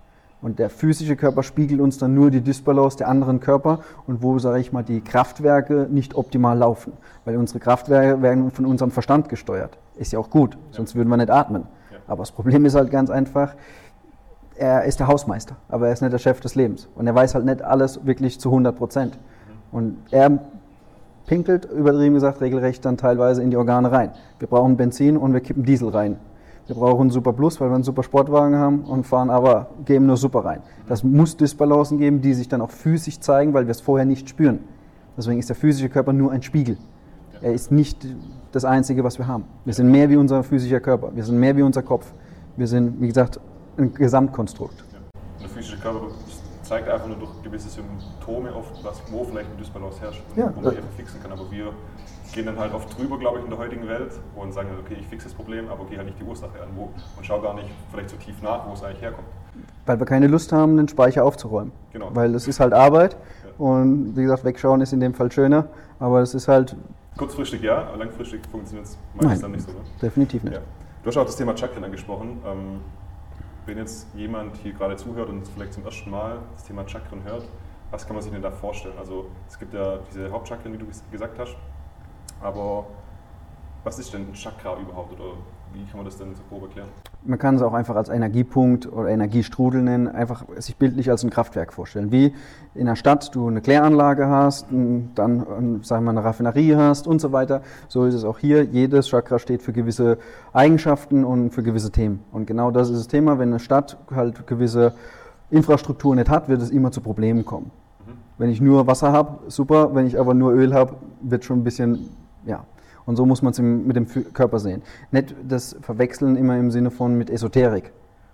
Und 0.46 0.60
der 0.60 0.70
physische 0.70 1.16
Körper 1.16 1.42
spiegelt 1.42 1.82
uns 1.82 1.98
dann 1.98 2.14
nur 2.14 2.30
die 2.30 2.42
Dysbalance 2.42 2.98
der 2.98 3.08
anderen 3.08 3.40
Körper 3.40 3.80
und 4.06 4.22
wo, 4.22 4.38
sage 4.38 4.60
ich 4.60 4.72
mal, 4.72 4.84
die 4.84 5.02
Kraftwerke 5.02 5.88
nicht 5.90 6.14
optimal 6.14 6.56
laufen. 6.56 6.94
Weil 7.26 7.38
unsere 7.38 7.58
Kraftwerke 7.58 8.22
werden 8.22 8.52
von 8.52 8.68
unserem 8.68 8.92
Verstand 8.92 9.28
gesteuert. 9.28 9.80
Ist 9.96 10.14
ja 10.14 10.20
auch 10.20 10.30
gut, 10.30 10.56
sonst 10.70 10.94
würden 10.94 11.10
wir 11.10 11.18
nicht 11.18 11.32
atmen. 11.32 11.64
Aber 12.06 12.20
das 12.20 12.32
Problem 12.32 12.64
ist 12.64 12.76
halt 12.76 12.92
ganz 12.92 13.10
einfach, 13.10 13.56
er 14.56 14.84
ist 14.84 15.00
der 15.00 15.08
Hausmeister, 15.08 15.56
aber 15.68 15.88
er 15.88 15.94
ist 15.94 16.02
nicht 16.02 16.14
der 16.14 16.20
Chef 16.20 16.40
des 16.42 16.54
Lebens. 16.54 16.90
Und 16.94 17.08
er 17.08 17.16
weiß 17.16 17.34
halt 17.34 17.46
nicht 17.46 17.64
alles 17.64 18.06
wirklich 18.06 18.40
zu 18.40 18.50
100 18.50 18.78
Prozent. 18.78 19.18
Und 19.72 19.98
er 20.12 20.38
pinkelt, 21.26 21.66
übertrieben 21.66 22.14
gesagt, 22.14 22.40
regelrecht 22.42 22.86
dann 22.86 22.98
teilweise 22.98 23.42
in 23.42 23.50
die 23.50 23.58
Organe 23.58 23.92
rein. 23.92 24.12
Wir 24.38 24.48
brauchen 24.48 24.78
Benzin 24.78 25.18
und 25.18 25.34
wir 25.34 25.40
kippen 25.40 25.64
Diesel 25.64 25.90
rein. 25.90 26.18
Wir 26.68 26.76
brauchen 26.76 27.02
einen 27.02 27.10
Super 27.12 27.34
Plus, 27.34 27.62
weil 27.62 27.70
wir 27.70 27.76
einen 27.76 27.84
super 27.84 28.02
Sportwagen 28.02 28.56
haben 28.56 28.86
und 28.86 29.06
fahren 29.06 29.30
aber, 29.30 29.68
geben 29.86 30.08
nur 30.08 30.18
Super 30.18 30.46
rein. 30.46 30.62
Das 30.88 31.04
muss 31.04 31.38
Disbalancen 31.38 32.00
geben, 32.00 32.22
die 32.22 32.34
sich 32.34 32.48
dann 32.48 32.62
auch 32.62 32.72
physisch 32.72 33.20
zeigen, 33.20 33.54
weil 33.54 33.68
wir 33.68 33.72
es 33.72 33.82
vorher 33.82 34.06
nicht 34.06 34.28
spüren. 34.30 34.60
Deswegen 35.16 35.40
ist 35.40 35.48
der 35.48 35.56
physische 35.56 35.90
Körper 35.90 36.12
nur 36.12 36.32
ein 36.32 36.42
Spiegel. 36.42 36.78
Er 37.42 37.54
ist 37.54 37.72
nicht 37.72 38.08
das 38.52 38.66
Einzige, 38.66 39.04
was 39.04 39.20
wir 39.20 39.28
haben. 39.28 39.46
Wir 39.64 39.74
sind 39.74 39.92
mehr 39.92 40.10
wie 40.10 40.16
unser 40.16 40.42
physischer 40.44 40.80
Körper. 40.80 41.12
Wir 41.14 41.24
sind 41.24 41.40
mehr 41.40 41.56
wie 41.56 41.62
unser 41.62 41.84
Kopf. 41.84 42.12
Wir 42.58 42.68
sind, 42.68 43.00
wie 43.00 43.08
gesagt, 43.08 43.40
ein 43.78 43.94
Gesamtkonstrukt. 43.94 44.84
Ja. 44.92 45.00
Der 45.42 45.50
physische 45.50 45.78
Körper 45.78 46.08
zeigt 46.64 46.90
einfach 46.90 47.08
nur 47.08 47.18
durch 47.18 47.32
gewisse 47.44 47.70
Symptome 47.70 48.56
oft, 48.56 48.84
was, 48.84 49.02
wo 49.12 49.24
vielleicht 49.24 49.52
ein 49.52 49.58
Dysbalance 49.58 50.02
herrscht 50.02 50.24
ja, 50.36 50.52
wo 50.56 50.62
man 50.62 50.76
einfach 50.76 50.90
fixen 50.98 51.22
kann. 51.22 51.32
Aber 51.32 51.52
wir 51.52 51.72
gehen 52.36 52.46
dann 52.46 52.60
halt 52.60 52.74
oft 52.74 52.96
drüber, 52.98 53.18
glaube 53.18 53.40
ich, 53.40 53.46
in 53.46 53.50
der 53.50 53.58
heutigen 53.58 53.88
Welt 53.88 54.12
und 54.36 54.52
sagen, 54.52 54.70
okay, 54.80 54.98
ich 55.00 55.08
fixe 55.08 55.28
das 55.28 55.34
Problem, 55.34 55.70
aber 55.70 55.86
gehe 55.86 55.98
halt 55.98 56.08
nicht 56.08 56.20
die 56.20 56.24
Ursache 56.24 56.62
an 56.62 56.70
wo, 56.76 56.92
und 57.18 57.26
schaue 57.26 57.42
gar 57.42 57.54
nicht 57.56 57.70
vielleicht 57.90 58.10
so 58.10 58.18
tief 58.18 58.42
nach, 58.42 58.68
wo 58.68 58.74
es 58.74 58.84
eigentlich 58.84 59.02
herkommt. 59.02 59.28
Weil 59.86 60.00
wir 60.00 60.06
keine 60.06 60.28
Lust 60.28 60.52
haben, 60.52 60.76
den 60.78 60.88
Speicher 60.88 61.24
aufzuräumen. 61.24 61.72
Genau. 61.94 62.10
Weil 62.14 62.36
es 62.36 62.48
ist 62.48 62.60
halt 62.60 62.74
Arbeit 62.74 63.14
ja. 63.14 63.66
und 63.66 64.16
wie 64.18 64.24
gesagt, 64.24 64.44
wegschauen 64.44 64.82
ist 64.82 64.92
in 64.92 65.00
dem 65.00 65.14
Fall 65.14 65.32
schöner, 65.32 65.68
aber 66.00 66.22
es 66.22 66.36
ist 66.36 66.48
halt... 66.48 66.76
Kurzfristig 67.18 67.62
ja, 67.62 67.88
aber 67.88 67.98
langfristig 67.98 68.42
funktioniert 68.52 68.88
es 68.88 68.98
meistens 69.14 69.42
dann 69.42 69.52
nicht 69.52 69.66
so. 69.66 69.72
Ne? 69.72 69.78
definitiv 70.02 70.44
nicht. 70.44 70.56
Ja. 70.56 70.62
Du 71.02 71.08
hast 71.08 71.18
auch 71.18 71.26
das 71.26 71.38
Thema 71.38 71.56
Chakren 71.56 71.84
angesprochen. 71.86 72.42
Ähm, 72.46 72.82
wenn 73.66 73.78
jetzt 73.78 74.08
jemand 74.14 74.58
hier 74.58 74.74
gerade 74.74 74.98
zuhört 74.98 75.30
und 75.30 75.48
vielleicht 75.48 75.74
zum 75.74 75.86
ersten 75.86 76.10
Mal 76.10 76.40
das 76.54 76.66
Thema 76.66 76.88
Chakren 76.88 77.24
hört, 77.24 77.48
was 77.92 78.06
kann 78.06 78.16
man 78.16 78.24
sich 78.24 78.32
denn 78.34 78.42
da 78.42 78.52
vorstellen? 78.52 78.96
Also 79.00 79.28
es 79.48 79.58
gibt 79.58 79.74
ja 79.74 80.00
diese 80.12 80.30
Hauptchakren, 80.30 80.74
wie 80.74 80.78
du 80.78 80.86
gesagt 81.12 81.40
hast, 81.40 81.56
aber 82.42 82.86
was 83.84 84.00
ist 84.00 84.14
denn 84.14 84.30
ein 84.30 84.34
Chakra 84.34 84.78
überhaupt 84.80 85.14
oder 85.14 85.34
wie 85.74 85.86
kann 85.86 85.98
man 85.98 86.06
das 86.06 86.18
denn 86.18 86.34
so 86.36 86.42
grob 86.50 86.64
erklären? 86.64 86.90
man 87.26 87.40
kann 87.40 87.56
es 87.56 87.62
auch 87.62 87.74
einfach 87.74 87.96
als 87.96 88.10
Energiepunkt 88.10 88.92
oder 88.92 89.10
Energiestrudel 89.10 89.82
nennen, 89.82 90.08
einfach 90.08 90.46
sich 90.58 90.78
bildlich 90.78 91.10
als 91.10 91.24
ein 91.24 91.30
Kraftwerk 91.30 91.74
vorstellen. 91.74 92.12
Wie 92.12 92.34
in 92.74 92.88
einer 92.88 92.96
Stadt 92.96 93.34
du 93.34 93.48
eine 93.48 93.62
Kläranlage 93.62 94.28
hast, 94.28 94.68
dann 94.70 95.80
sagen 95.84 96.04
wir 96.06 96.12
eine 96.12 96.24
Raffinerie 96.24 96.76
hast 96.76 97.08
und 97.08 97.20
so 97.20 97.32
weiter. 97.32 97.62
So 97.88 98.06
ist 98.06 98.14
es 98.14 98.24
auch 98.24 98.40
hier. 98.40 98.64
Jedes 98.64 99.08
Chakra 99.10 99.40
steht 99.40 99.62
für 99.62 99.74
gewisse 99.74 100.18
Eigenschaften 100.54 101.26
und 101.26 101.52
für 101.52 101.64
gewisse 101.64 101.92
Themen. 101.92 102.24
Und 102.32 102.46
genau 102.46 102.72
das 102.72 102.90
ist 102.90 103.00
das 103.00 103.08
Thema. 103.08 103.40
Wenn 103.40 103.50
eine 103.50 103.60
Stadt 103.60 103.98
halt 104.14 104.46
gewisse 104.48 104.94
Infrastruktur 105.50 106.16
nicht 106.16 106.30
hat, 106.30 106.48
wird 106.48 106.62
es 106.62 106.70
immer 106.70 106.92
zu 106.92 107.02
Problemen 107.02 107.46
kommen. 107.46 107.72
Mhm. 108.06 108.12
Wenn 108.38 108.50
ich 108.50 108.62
nur 108.62 108.88
Wasser 108.88 109.12
habe, 109.12 109.50
super. 109.50 109.96
Wenn 109.96 110.06
ich 110.06 110.20
aber 110.20 110.34
nur 110.34 110.54
Öl 110.54 110.74
habe, 110.74 110.96
wird 111.22 111.44
schon 111.44 111.60
ein 111.60 111.64
bisschen, 111.64 112.10
ja, 112.46 112.66
und 113.06 113.16
so 113.16 113.26
muss 113.26 113.42
man 113.42 113.52
es 113.52 113.60
mit 113.60 113.96
dem 113.96 114.34
Körper 114.34 114.60
sehen. 114.60 114.82
Nicht 115.12 115.36
das 115.44 115.76
Verwechseln 115.82 116.36
immer 116.36 116.58
im 116.58 116.72
Sinne 116.72 116.92
von 116.92 117.16
mit 117.16 117.30
Esoterik, 117.30 117.94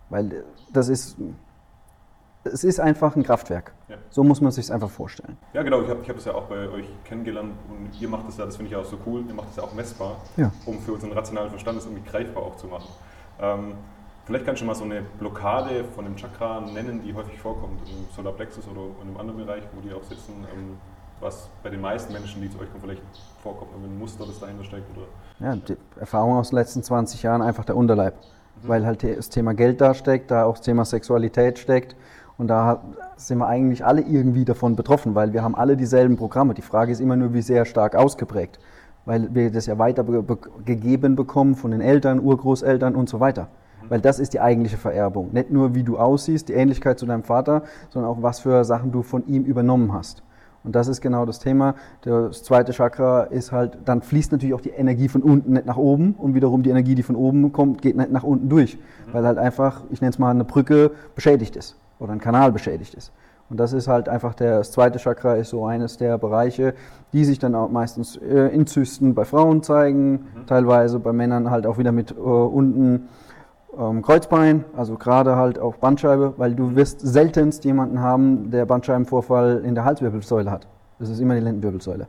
weil 0.10 0.44
das 0.72 0.88
ist, 0.88 1.18
es 2.44 2.64
ist 2.64 2.80
einfach 2.80 3.16
ein 3.16 3.24
Kraftwerk. 3.24 3.74
Ja. 3.90 3.98
So 4.10 4.24
muss 4.24 4.42
man 4.42 4.52
sich 4.52 4.72
einfach 4.72 4.90
vorstellen. 4.90 5.38
Ja, 5.54 5.64
genau. 5.64 5.82
Ich 5.82 5.90
habe 5.90 6.00
ich 6.02 6.10
hab 6.10 6.16
das 6.16 6.26
ja 6.26 6.34
auch 6.34 6.46
bei 6.46 6.70
euch 6.70 6.86
kennengelernt 7.04 7.54
und 7.70 8.02
ihr 8.02 8.08
macht 8.08 8.28
das 8.28 8.38
ja, 8.38 8.46
das 8.46 8.56
finde 8.56 8.72
ich 8.72 8.76
auch 8.78 8.86
so 8.86 8.98
cool, 9.06 9.24
ihr 9.28 9.34
macht 9.34 9.50
das 9.50 9.58
ja 9.58 9.64
auch 9.64 9.74
messbar, 9.74 10.18
ja. 10.38 10.52
um 10.66 10.80
für 10.80 10.94
unseren 10.94 11.12
rationalen 11.12 11.50
Verstand 11.50 11.78
das 11.78 11.86
irgendwie 11.86 12.10
greifbar 12.10 12.44
auch 12.44 12.56
zu 12.56 12.68
machen. 12.68 12.88
Ähm, 13.42 13.74
vielleicht 14.26 14.46
kannst 14.46 14.62
du 14.62 14.66
mal 14.66 14.76
so 14.76 14.86
eine 14.86 15.02
Blockade 15.20 15.84
von 15.96 16.06
dem 16.06 16.16
Chakra 16.16 16.62
nennen, 16.62 17.02
die 17.04 17.14
häufig 17.14 17.38
vorkommt 17.40 17.82
im 17.90 18.06
Solarplexus 18.16 18.68
oder 18.68 18.82
in 19.02 19.10
einem 19.10 19.18
anderen 19.18 19.46
Bereich, 19.46 19.64
wo 19.74 19.82
die 19.82 19.94
auch 19.94 20.04
sitzen. 20.04 20.34
Ähm, 20.54 20.78
was 21.22 21.50
bei 21.64 21.70
den 21.70 21.82
meisten 21.82 22.12
Menschen, 22.12 22.42
die 22.42 22.50
zu 22.50 22.60
euch 22.60 22.70
kommen, 22.70 22.82
vielleicht 22.82 23.02
vorkommt, 23.42 23.72
ein 23.76 24.00
Muster, 24.00 24.26
das 24.26 24.40
dahinter 24.40 24.64
steckt? 24.64 24.86
Oder? 24.98 25.48
Ja, 25.48 25.56
die 25.56 25.78
Erfahrung 26.00 26.36
aus 26.36 26.50
den 26.50 26.58
letzten 26.58 26.84
20 26.84 27.24
Jahren 27.24 27.42
einfach 27.42 27.64
der 27.64 27.78
Unterleib. 27.78 28.16
Mhm. 28.16 28.68
Weil 28.68 28.86
halt 28.86 29.04
das 29.04 29.30
Thema 29.30 29.54
Geld 29.54 29.82
da 29.82 29.94
steckt, 29.94 30.32
da 30.32 30.46
auch 30.46 30.58
das 30.58 30.66
Thema 30.66 30.84
Sexualität 30.86 31.60
steckt. 31.60 31.96
Und 32.38 32.48
da 32.48 32.82
sind 33.18 33.38
wir 33.38 33.48
eigentlich 33.48 33.86
alle 33.86 34.02
irgendwie 34.02 34.46
davon 34.46 34.76
betroffen, 34.76 35.14
weil 35.14 35.32
wir 35.34 35.44
haben 35.44 35.56
alle 35.56 35.78
dieselben 35.78 36.18
Programme. 36.18 36.56
Die 36.56 36.64
Frage 36.64 36.92
ist 36.92 37.00
immer 37.00 37.16
nur, 37.16 37.34
wie 37.34 37.42
sehr 37.42 37.66
stark 37.66 37.96
ausgeprägt. 37.96 38.60
Weil 39.06 39.34
wir 39.34 39.52
das 39.52 39.68
ja 39.68 39.78
weiter 39.78 40.04
gegeben 40.66 41.16
bekommen 41.16 41.56
von 41.56 41.72
den 41.72 41.82
Eltern, 41.82 42.20
Urgroßeltern 42.20 42.96
und 42.96 43.10
so 43.10 43.20
weiter. 43.20 43.44
Mhm. 43.84 43.90
Weil 43.90 44.02
das 44.02 44.18
ist 44.18 44.34
die 44.34 44.40
eigentliche 44.40 44.78
Vererbung. 44.78 45.30
Nicht 45.34 45.52
nur, 45.52 45.76
wie 45.76 45.84
du 45.84 45.98
aussiehst, 45.98 46.50
die 46.50 46.54
Ähnlichkeit 46.54 46.98
zu 46.98 47.06
deinem 47.06 47.24
Vater, 47.24 47.64
sondern 47.90 48.12
auch, 48.12 48.22
was 48.22 48.40
für 48.40 48.64
Sachen 48.64 48.92
du 48.92 49.04
von 49.04 49.28
ihm 49.28 49.44
übernommen 49.44 49.94
hast. 49.94 50.24
Und 50.64 50.76
das 50.76 50.88
ist 50.88 51.02
genau 51.02 51.26
das 51.26 51.40
Thema. 51.40 51.76
Das 52.02 52.44
zweite 52.44 52.72
Chakra 52.72 53.24
ist 53.24 53.52
halt, 53.52 53.80
dann 53.86 54.02
fließt 54.02 54.32
natürlich 54.32 54.54
auch 54.54 54.62
die 54.62 54.70
Energie 54.70 55.08
von 55.08 55.24
unten 55.24 55.54
nicht 55.54 55.66
nach 55.66 55.78
oben 55.78 56.14
und 56.14 56.36
wiederum 56.36 56.64
die 56.64 56.70
Energie, 56.70 56.96
die 56.96 57.04
von 57.04 57.16
oben 57.16 57.52
kommt, 57.52 57.82
geht 57.82 57.98
nicht 57.98 58.12
nach 58.12 58.24
unten 58.24 58.50
durch, 58.50 58.76
mhm. 58.76 59.14
weil 59.14 59.26
halt 59.26 59.38
einfach, 59.38 59.84
ich 59.90 60.02
nenne 60.02 60.12
es 60.12 60.20
mal, 60.20 60.30
eine 60.30 60.44
Brücke 60.44 60.92
beschädigt 61.16 61.56
ist 61.56 61.78
oder 62.00 62.14
ein 62.14 62.20
Kanal 62.20 62.52
beschädigt 62.52 62.94
ist. 62.94 63.12
Und 63.50 63.60
das 63.60 63.74
ist 63.74 63.90
halt 63.90 64.08
einfach 64.08 64.34
der, 64.34 64.60
das 64.60 64.72
zweite 64.72 64.98
Chakra 64.98 65.36
ist 65.36 65.50
so 65.50 65.66
eines 65.66 65.98
der 65.98 66.18
Bereiche, 66.18 66.74
die 67.12 67.26
sich 67.26 67.38
dann 67.38 67.54
auch 67.54 67.70
meistens 67.70 68.16
äh, 68.16 68.48
in 68.48 68.66
Zysten 68.66 69.14
bei 69.14 69.26
Frauen 69.26 69.62
zeigen, 69.62 70.12
mhm. 70.12 70.48
teilweise 70.48 71.00
bei 71.00 71.12
Männern 71.12 71.52
halt 71.52 71.66
auch 71.66 71.78
wieder 71.78 71.92
mit 71.92 72.12
äh, 72.12 72.14
unten 72.16 73.10
ähm, 73.78 74.02
Kreuzbein, 74.02 74.66
also 74.76 74.96
gerade 74.96 75.36
halt 75.36 75.60
auch 75.60 75.76
Bandscheibe, 75.76 76.34
weil 76.38 76.56
du 76.56 76.76
wirst 76.76 77.00
seltenst 77.02 77.64
jemanden 77.66 78.00
haben, 78.00 78.52
der 78.52 78.66
Bandscheibenvorfall 78.66 79.62
in 79.66 79.76
der 79.76 79.86
Halswirbelsäule 79.86 80.52
hat. 80.52 80.68
Das 81.00 81.10
ist 81.10 81.20
immer 81.20 81.36
die 81.36 81.42
Lendenwirbelsäule. 81.42 82.08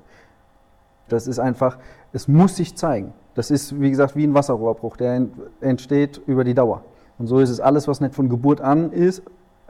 Das 1.08 1.26
ist 1.26 1.38
einfach, 1.38 1.78
es 2.12 2.28
muss 2.28 2.56
sich 2.56 2.76
zeigen. 2.76 3.12
Das 3.34 3.50
ist, 3.50 3.80
wie 3.80 3.90
gesagt, 3.90 4.16
wie 4.16 4.24
ein 4.24 4.34
Wasserrohrbruch, 4.34 4.96
der 4.96 5.26
entsteht 5.60 6.20
über 6.26 6.44
die 6.44 6.54
Dauer. 6.54 6.82
Und 7.18 7.26
so 7.26 7.38
ist 7.38 7.50
es 7.50 7.60
alles, 7.60 7.88
was 7.88 8.00
nicht 8.00 8.14
von 8.14 8.28
Geburt 8.28 8.60
an 8.60 8.92
ist, 8.92 9.22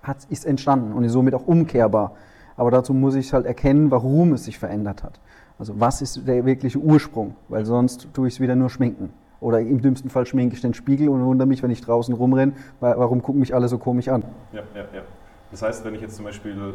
hat, 0.03 0.19
ist 0.31 0.45
entstanden 0.47 0.93
und 0.93 1.05
ist 1.05 1.13
somit 1.13 1.35
auch 1.35 1.47
umkehrbar. 1.47 2.13
Aber 2.57 2.71
dazu 2.71 2.93
muss 2.95 3.15
ich 3.15 3.33
halt 3.33 3.47
erkennen, 3.47 3.91
warum 3.91 4.33
es 4.33 4.45
sich 4.45 4.59
verändert 4.59 5.03
hat. 5.03 5.21
Also 5.59 5.75
was 5.79 6.03
ist 6.03 6.27
der 6.27 6.45
wirkliche 6.45 6.79
Ursprung, 6.79 7.37
weil 7.49 7.65
sonst 7.65 8.09
tue 8.13 8.29
ich 8.29 8.35
es 8.35 8.41
wieder 8.41 8.57
nur 8.57 8.71
schminken. 8.71 9.11
Oder 9.43 9.61
im 9.61 9.83
dümmsten 9.83 10.09
Fall 10.09 10.25
schminke 10.25 10.55
ich 10.55 10.61
den 10.61 10.73
Spiegel 10.73 11.09
und 11.09 11.25
wundere 11.25 11.49
mich, 11.49 11.63
wenn 11.63 11.71
ich 11.71 11.81
draußen 11.81 12.15
rumrenne, 12.15 12.53
warum 12.81 13.23
gucken 13.23 13.41
mich 13.41 13.55
alle 13.55 13.69
so 13.69 13.77
komisch 13.77 14.09
an. 14.09 14.23
Ja, 14.53 14.63
ja, 14.75 14.83
ja. 14.95 15.03
Das 15.51 15.63
heißt, 15.63 15.85
wenn 15.85 15.95
ich 15.95 16.01
jetzt 16.01 16.17
zum 16.17 16.25
Beispiel 16.25 16.75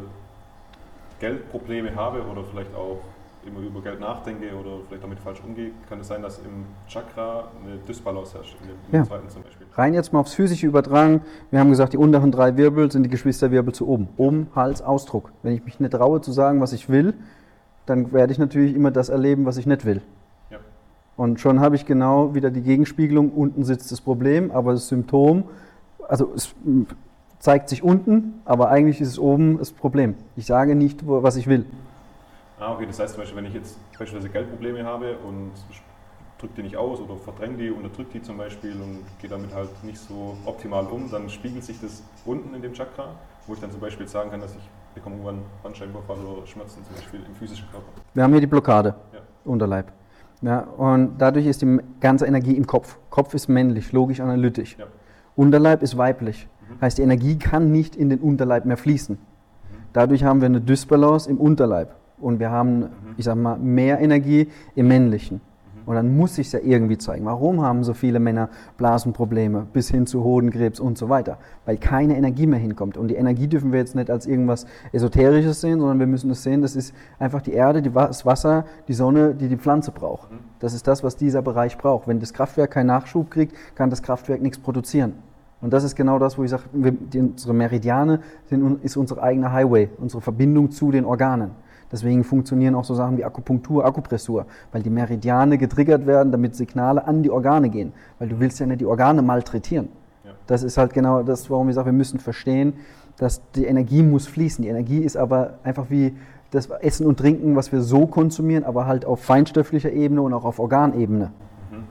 Geldprobleme 1.19 1.95
habe 1.95 2.21
oder 2.29 2.43
vielleicht 2.43 2.75
auch 2.75 2.99
immer 3.47 3.61
über 3.61 3.81
Geld 3.81 4.01
nachdenke 4.01 4.53
oder 4.53 4.79
vielleicht 4.87 5.03
damit 5.03 5.19
falsch 5.19 5.41
umgehe, 5.45 5.71
kann 5.87 6.01
es 6.01 6.09
sein, 6.09 6.21
dass 6.21 6.39
im 6.39 6.65
Chakra 6.87 7.47
eine 7.63 7.77
Dysbalance 7.87 8.33
herrscht, 8.33 8.57
dem 8.61 8.99
ja. 8.99 9.05
zweiten 9.05 9.29
zum 9.29 9.43
Beispiel. 9.43 9.65
Rein 9.73 9.93
jetzt 9.93 10.11
mal 10.11 10.19
aufs 10.19 10.33
Physische 10.33 10.67
übertragen. 10.67 11.21
Wir 11.49 11.59
haben 11.61 11.69
gesagt, 11.69 11.93
die 11.93 11.97
unteren 11.97 12.31
drei 12.33 12.57
Wirbel 12.57 12.91
sind 12.91 13.03
die 13.03 13.09
Geschwisterwirbel 13.09 13.73
zu 13.73 13.87
oben. 13.87 14.09
Oben, 14.17 14.47
Hals, 14.53 14.81
Ausdruck. 14.81 15.31
Wenn 15.43 15.53
ich 15.53 15.63
mich 15.63 15.79
nicht 15.79 15.93
traue 15.93 16.19
zu 16.19 16.33
sagen, 16.33 16.59
was 16.59 16.73
ich 16.73 16.89
will, 16.89 17.13
dann 17.85 18.11
werde 18.11 18.33
ich 18.33 18.39
natürlich 18.39 18.75
immer 18.75 18.91
das 18.91 19.07
erleben, 19.07 19.45
was 19.45 19.55
ich 19.57 19.65
nicht 19.65 19.85
will. 19.85 20.01
Und 21.17 21.39
schon 21.39 21.59
habe 21.59 21.75
ich 21.75 21.85
genau 21.85 22.35
wieder 22.35 22.51
die 22.51 22.61
Gegenspiegelung, 22.61 23.31
unten 23.31 23.63
sitzt 23.63 23.91
das 23.91 23.99
Problem, 23.99 24.51
aber 24.51 24.73
das 24.73 24.87
Symptom, 24.87 25.45
also 26.07 26.31
es 26.35 26.55
zeigt 27.39 27.69
sich 27.69 27.83
unten, 27.83 28.41
aber 28.45 28.69
eigentlich 28.69 29.01
ist 29.01 29.09
es 29.09 29.19
oben 29.19 29.57
das 29.57 29.71
Problem. 29.71 30.15
Ich 30.35 30.45
sage 30.45 30.75
nicht, 30.75 31.01
was 31.05 31.35
ich 31.35 31.47
will. 31.47 31.65
Ah, 32.59 32.73
okay, 32.73 32.85
das 32.85 32.99
heißt 32.99 33.15
zum 33.15 33.23
Beispiel, 33.23 33.37
wenn 33.37 33.45
ich 33.45 33.53
jetzt 33.53 33.79
beispielsweise 33.97 34.29
Geldprobleme 34.29 34.83
habe 34.83 35.17
und 35.27 35.51
drücke 36.39 36.53
die 36.57 36.63
nicht 36.63 36.77
aus 36.77 36.99
oder 36.99 37.15
verdränge 37.15 37.57
die, 37.57 37.71
unterdrücke 37.71 38.11
die 38.13 38.21
zum 38.21 38.37
Beispiel 38.37 38.73
und 38.73 38.99
gehe 39.19 39.29
damit 39.29 39.53
halt 39.55 39.69
nicht 39.83 39.97
so 39.97 40.37
optimal 40.45 40.85
um, 40.85 41.09
dann 41.11 41.29
spiegelt 41.29 41.63
sich 41.63 41.79
das 41.81 42.03
unten 42.25 42.53
in 42.53 42.61
dem 42.61 42.73
Chakra, 42.73 43.15
wo 43.47 43.53
ich 43.53 43.59
dann 43.59 43.71
zum 43.71 43.79
Beispiel 43.79 44.07
sagen 44.07 44.29
kann, 44.29 44.41
dass 44.41 44.55
ich 44.55 44.69
bekomme 44.93 45.15
irgendwann 45.15 45.41
Bandscheibenvorfall 45.63 46.17
oder 46.17 46.45
Schmerzen 46.45 46.83
zum 46.85 46.95
Beispiel 46.95 47.21
im 47.27 47.35
physischen 47.35 47.67
Körper. 47.71 47.87
Wir 48.13 48.23
haben 48.23 48.31
hier 48.31 48.41
die 48.41 48.47
Blockade, 48.47 48.95
ja. 49.13 49.19
Unterleib. 49.45 49.91
Ja, 50.41 50.59
und 50.59 51.17
dadurch 51.17 51.45
ist 51.47 51.61
die 51.61 51.79
ganze 51.99 52.25
Energie 52.25 52.55
im 52.55 52.67
Kopf. 52.67 52.97
Kopf 53.09 53.33
ist 53.33 53.47
männlich, 53.47 53.91
logisch, 53.91 54.19
analytisch. 54.19 54.77
Ja. 54.77 54.85
Unterleib 55.35 55.81
ist 55.81 55.97
weiblich. 55.97 56.47
Mhm. 56.69 56.81
Heißt, 56.81 56.97
die 56.97 57.01
Energie 57.01 57.37
kann 57.37 57.71
nicht 57.71 57.95
in 57.95 58.09
den 58.09 58.19
Unterleib 58.19 58.65
mehr 58.65 58.77
fließen. 58.77 59.15
Mhm. 59.15 59.75
Dadurch 59.93 60.23
haben 60.23 60.41
wir 60.41 60.45
eine 60.47 60.61
Dysbalance 60.61 61.29
im 61.29 61.37
Unterleib. 61.37 61.95
Und 62.19 62.39
wir 62.39 62.51
haben, 62.51 62.79
mhm. 62.79 62.89
ich 63.17 63.25
sag 63.25 63.35
mal, 63.35 63.57
mehr 63.57 63.99
Energie 63.99 64.49
im 64.75 64.87
männlichen. 64.87 65.41
Und 65.87 65.95
dann 65.95 66.17
muss 66.17 66.35
sich 66.35 66.51
ja 66.51 66.59
irgendwie 66.61 66.97
zeigen. 66.97 67.23
Warum 67.23 67.61
haben 67.61 67.85
so 67.85 67.93
viele 67.93 68.19
Männer 68.19 68.49
Blasenprobleme 68.75 69.67
bis 69.71 69.89
hin 69.89 70.05
zu 70.05 70.21
Hodenkrebs 70.21 70.81
und 70.81 70.97
so 70.97 71.07
weiter? 71.07 71.37
Weil 71.65 71.77
keine 71.77 72.17
Energie 72.17 72.45
mehr 72.45 72.59
hinkommt. 72.59 72.97
Und 72.97 73.07
die 73.07 73.15
Energie 73.15 73.47
dürfen 73.47 73.71
wir 73.71 73.79
jetzt 73.79 73.95
nicht 73.95 74.11
als 74.11 74.27
irgendwas 74.27 74.65
Esoterisches 74.91 75.61
sehen, 75.61 75.79
sondern 75.79 75.97
wir 75.99 76.05
müssen 76.05 76.29
es 76.29 76.43
sehen, 76.43 76.61
das 76.61 76.75
ist 76.75 76.93
einfach 77.19 77.41
die 77.41 77.53
Erde, 77.53 77.81
das 77.81 78.25
Wasser, 78.25 78.65
die 78.89 78.93
Sonne, 78.93 79.33
die 79.33 79.47
die 79.47 79.55
Pflanze 79.55 79.91
braucht. 79.91 80.29
Mhm. 80.29 80.39
Das 80.59 80.73
ist 80.73 80.85
das, 80.89 81.05
was 81.05 81.15
dieser 81.15 81.41
Bereich 81.41 81.77
braucht. 81.77 82.05
Wenn 82.05 82.19
das 82.19 82.33
Kraftwerk 82.33 82.71
keinen 82.71 82.87
Nachschub 82.87 83.31
kriegt, 83.31 83.55
kann 83.75 83.89
das 83.89 84.03
Kraftwerk 84.03 84.41
nichts 84.41 84.59
produzieren. 84.59 85.13
Und 85.61 85.71
das 85.71 85.85
ist 85.85 85.95
genau 85.95 86.19
das, 86.19 86.37
wo 86.37 86.43
ich 86.43 86.49
sage, 86.49 86.63
unsere 86.73 87.53
Meridiane 87.53 88.19
sind, 88.49 88.83
ist 88.83 88.97
unsere 88.97 89.23
eigene 89.23 89.53
Highway, 89.53 89.89
unsere 89.97 90.21
Verbindung 90.21 90.69
zu 90.69 90.91
den 90.91 91.05
Organen. 91.05 91.51
Deswegen 91.91 92.23
funktionieren 92.23 92.75
auch 92.75 92.83
so 92.83 92.95
Sachen 92.95 93.17
wie 93.17 93.23
Akupunktur, 93.23 93.85
Akupressur, 93.85 94.45
weil 94.71 94.83
die 94.83 94.89
Meridiane 94.89 95.57
getriggert 95.57 96.05
werden, 96.05 96.31
damit 96.31 96.55
Signale 96.55 97.05
an 97.07 97.23
die 97.23 97.31
Organe 97.31 97.69
gehen. 97.69 97.93
Weil 98.19 98.29
du 98.29 98.39
willst 98.39 98.59
ja 98.59 98.65
nicht 98.65 98.81
die 98.81 98.85
Organe 98.85 99.21
malträtieren. 99.21 99.89
Ja. 100.25 100.31
Das 100.47 100.63
ist 100.63 100.77
halt 100.77 100.93
genau 100.93 101.23
das, 101.23 101.49
warum 101.49 101.69
ich 101.69 101.75
sage, 101.75 101.87
wir 101.87 101.93
müssen 101.93 102.19
verstehen, 102.19 102.73
dass 103.17 103.41
die 103.51 103.65
Energie 103.65 104.03
muss 104.03 104.27
fließen. 104.27 104.61
Die 104.63 104.69
Energie 104.69 104.99
ist 104.99 105.15
aber 105.15 105.59
einfach 105.63 105.89
wie 105.89 106.15
das 106.51 106.69
Essen 106.69 107.05
und 107.05 107.17
Trinken, 107.19 107.55
was 107.55 107.71
wir 107.71 107.81
so 107.81 108.05
konsumieren, 108.07 108.63
aber 108.63 108.85
halt 108.85 109.05
auf 109.05 109.23
feinstofflicher 109.23 109.91
Ebene 109.91 110.21
und 110.21 110.33
auch 110.33 110.45
auf 110.45 110.59
Organebene. 110.59 111.31
Mhm. 111.71 111.83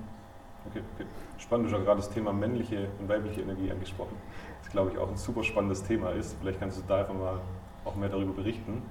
Okay, 0.70 0.80
okay. 0.94 1.06
Spannend, 1.38 1.70
du 1.70 1.74
hast 1.74 1.84
gerade 1.84 2.00
das 2.00 2.10
Thema 2.10 2.32
männliche 2.32 2.88
und 3.00 3.08
weibliche 3.08 3.42
Energie 3.42 3.70
angesprochen. 3.70 4.16
Das 4.62 4.70
glaube 4.72 4.90
ich 4.92 4.98
auch 4.98 5.08
ein 5.08 5.16
super 5.16 5.42
spannendes 5.42 5.82
Thema 5.82 6.10
ist. 6.10 6.36
Vielleicht 6.40 6.60
kannst 6.60 6.78
du 6.78 6.82
da 6.88 6.98
einfach 6.98 7.14
mal 7.14 7.40
auch 7.84 7.96
mehr 7.96 8.08
darüber 8.08 8.32
berichten. 8.32 8.82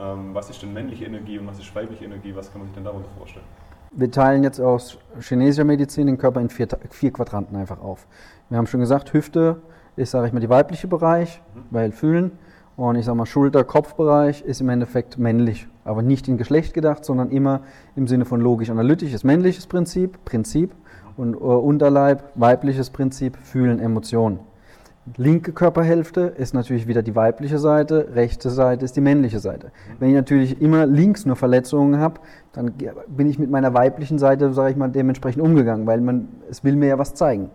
Ähm, 0.00 0.30
was 0.32 0.48
ist 0.50 0.62
denn 0.62 0.72
männliche 0.72 1.04
Energie 1.04 1.38
und 1.38 1.46
was 1.46 1.58
ist 1.58 1.74
weibliche 1.74 2.04
Energie? 2.04 2.34
Was 2.34 2.50
kann 2.50 2.60
man 2.60 2.68
sich 2.68 2.74
denn 2.74 2.84
darunter 2.84 3.08
vorstellen? 3.16 3.44
Wir 3.90 4.10
teilen 4.10 4.42
jetzt 4.42 4.60
aus 4.60 4.98
chinesischer 5.20 5.64
Medizin 5.64 6.06
den 6.06 6.18
Körper 6.18 6.40
in 6.40 6.50
vier, 6.50 6.68
vier 6.90 7.12
Quadranten 7.12 7.56
einfach 7.56 7.80
auf. 7.80 8.06
Wir 8.48 8.58
haben 8.58 8.66
schon 8.66 8.80
gesagt, 8.80 9.12
Hüfte 9.12 9.62
ist, 9.96 10.10
sage 10.10 10.26
ich 10.26 10.32
mal, 10.32 10.40
der 10.40 10.50
weibliche 10.50 10.88
Bereich, 10.88 11.42
mhm. 11.54 11.60
weil 11.70 11.92
fühlen. 11.92 12.32
Und 12.76 12.94
ich 12.94 13.06
sage 13.06 13.18
mal, 13.18 13.26
Schulter-Kopfbereich 13.26 14.42
ist 14.42 14.60
im 14.60 14.68
Endeffekt 14.68 15.18
männlich, 15.18 15.66
aber 15.84 16.02
nicht 16.02 16.28
in 16.28 16.38
Geschlecht 16.38 16.74
gedacht, 16.74 17.04
sondern 17.04 17.30
immer 17.30 17.62
im 17.96 18.06
Sinne 18.06 18.24
von 18.24 18.40
logisch-analytisches 18.40 19.24
männliches 19.24 19.66
Prinzip, 19.66 20.24
Prinzip 20.24 20.72
und 21.16 21.34
äh, 21.34 21.38
Unterleib, 21.38 22.30
weibliches 22.36 22.90
Prinzip, 22.90 23.36
Fühlen, 23.38 23.80
Emotionen. 23.80 24.38
Linke 25.16 25.52
Körperhälfte 25.52 26.20
ist 26.22 26.54
natürlich 26.54 26.86
wieder 26.86 27.02
die 27.02 27.14
weibliche 27.14 27.58
Seite, 27.58 28.08
rechte 28.14 28.50
Seite 28.50 28.84
ist 28.84 28.96
die 28.96 29.00
männliche 29.00 29.38
Seite. 29.38 29.70
Wenn 29.98 30.10
ich 30.10 30.14
natürlich 30.14 30.60
immer 30.60 30.86
links 30.86 31.24
nur 31.24 31.36
Verletzungen 31.36 31.98
habe, 31.98 32.20
dann 32.52 32.74
bin 33.06 33.28
ich 33.28 33.38
mit 33.38 33.50
meiner 33.50 33.74
weiblichen 33.74 34.18
Seite, 34.18 34.52
sage 34.52 34.72
ich 34.72 34.76
mal, 34.76 34.88
dementsprechend 34.88 35.42
umgegangen, 35.42 35.86
weil 35.86 36.00
man, 36.00 36.28
es 36.50 36.64
will 36.64 36.76
mir 36.76 36.88
ja 36.88 36.98
was 36.98 37.14
zeigen. 37.14 37.50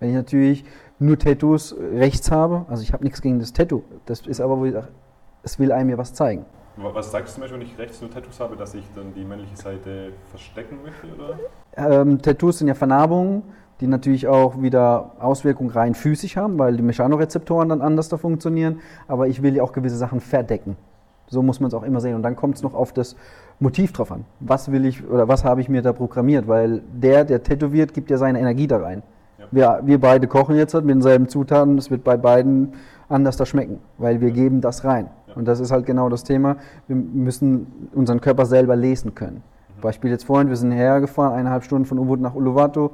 Wenn 0.00 0.10
ich 0.10 0.14
natürlich 0.14 0.64
nur 0.98 1.18
Tattoos 1.18 1.74
rechts 1.94 2.30
habe, 2.30 2.66
also 2.68 2.82
ich 2.82 2.92
habe 2.92 3.04
nichts 3.04 3.22
gegen 3.22 3.38
das 3.38 3.52
Tattoo, 3.52 3.82
das 4.06 4.26
ist 4.26 4.40
aber, 4.40 4.58
wo 4.58 4.64
ich 4.64 4.72
sage, 4.72 4.88
es 5.42 5.58
will 5.58 5.72
einem 5.72 5.90
ja 5.90 5.98
was 5.98 6.14
zeigen. 6.14 6.44
Was 6.76 7.10
sagst 7.10 7.32
du 7.32 7.34
zum 7.36 7.42
Beispiel, 7.42 7.60
wenn 7.60 7.66
ich 7.66 7.78
rechts 7.78 8.00
nur 8.02 8.10
Tattoos 8.10 8.38
habe, 8.38 8.54
dass 8.56 8.74
ich 8.74 8.84
dann 8.94 9.14
die 9.14 9.24
männliche 9.24 9.56
Seite 9.56 10.12
verstecken 10.30 10.78
möchte? 10.82 11.06
Oder? 11.16 12.00
Ähm, 12.02 12.20
Tattoos 12.20 12.58
sind 12.58 12.68
ja 12.68 12.74
Vernarbungen, 12.74 13.42
die 13.80 13.86
natürlich 13.86 14.26
auch 14.26 14.60
wieder 14.62 15.12
Auswirkungen 15.18 15.70
rein 15.70 15.94
physisch 15.94 16.36
haben, 16.36 16.58
weil 16.58 16.76
die 16.76 16.82
Mechanorezeptoren 16.82 17.68
dann 17.68 17.82
anders 17.82 18.08
da 18.08 18.16
funktionieren. 18.16 18.80
Aber 19.08 19.28
ich 19.28 19.42
will 19.42 19.56
ja 19.56 19.62
auch 19.62 19.72
gewisse 19.72 19.96
Sachen 19.96 20.20
verdecken. 20.20 20.76
So 21.28 21.42
muss 21.42 21.60
man 21.60 21.68
es 21.68 21.74
auch 21.74 21.82
immer 21.82 22.00
sehen. 22.00 22.14
Und 22.14 22.22
dann 22.22 22.36
kommt 22.36 22.56
es 22.56 22.62
noch 22.62 22.74
auf 22.74 22.92
das 22.92 23.16
Motiv 23.58 23.92
drauf 23.92 24.12
an. 24.12 24.24
Was 24.40 24.70
will 24.70 24.86
ich 24.86 25.06
oder 25.08 25.28
was 25.28 25.44
habe 25.44 25.60
ich 25.60 25.68
mir 25.68 25.82
da 25.82 25.92
programmiert? 25.92 26.46
Weil 26.46 26.82
der, 26.92 27.24
der 27.24 27.42
tätowiert, 27.42 27.94
gibt 27.94 28.10
ja 28.10 28.16
seine 28.16 28.38
Energie 28.38 28.66
da 28.66 28.78
rein. 28.78 29.02
Ja. 29.38 29.46
Wir, 29.50 29.80
wir 29.84 30.00
beide 30.00 30.26
kochen 30.26 30.56
jetzt 30.56 30.74
halt 30.74 30.84
mit 30.84 30.94
denselben 30.94 31.28
Zutaten. 31.28 31.76
Es 31.78 31.90
wird 31.90 32.04
bei 32.04 32.16
beiden 32.16 32.74
anders 33.08 33.36
da 33.36 33.44
schmecken, 33.44 33.80
weil 33.98 34.20
wir 34.20 34.28
ja. 34.28 34.34
geben 34.34 34.60
das 34.60 34.84
rein. 34.84 35.08
Ja. 35.26 35.34
Und 35.34 35.46
das 35.46 35.60
ist 35.60 35.72
halt 35.72 35.84
genau 35.84 36.08
das 36.08 36.24
Thema. 36.24 36.56
Wir 36.86 36.96
müssen 36.96 37.88
unseren 37.94 38.20
Körper 38.20 38.46
selber 38.46 38.76
lesen 38.76 39.14
können. 39.14 39.42
Mhm. 39.76 39.80
Beispiel 39.80 40.10
jetzt 40.10 40.24
vorhin, 40.24 40.48
wir 40.48 40.56
sind 40.56 40.72
hergefahren, 40.72 41.34
eineinhalb 41.34 41.64
Stunden 41.64 41.86
von 41.86 41.98
Ubud 41.98 42.20
nach 42.20 42.34
Uluwatu. 42.34 42.90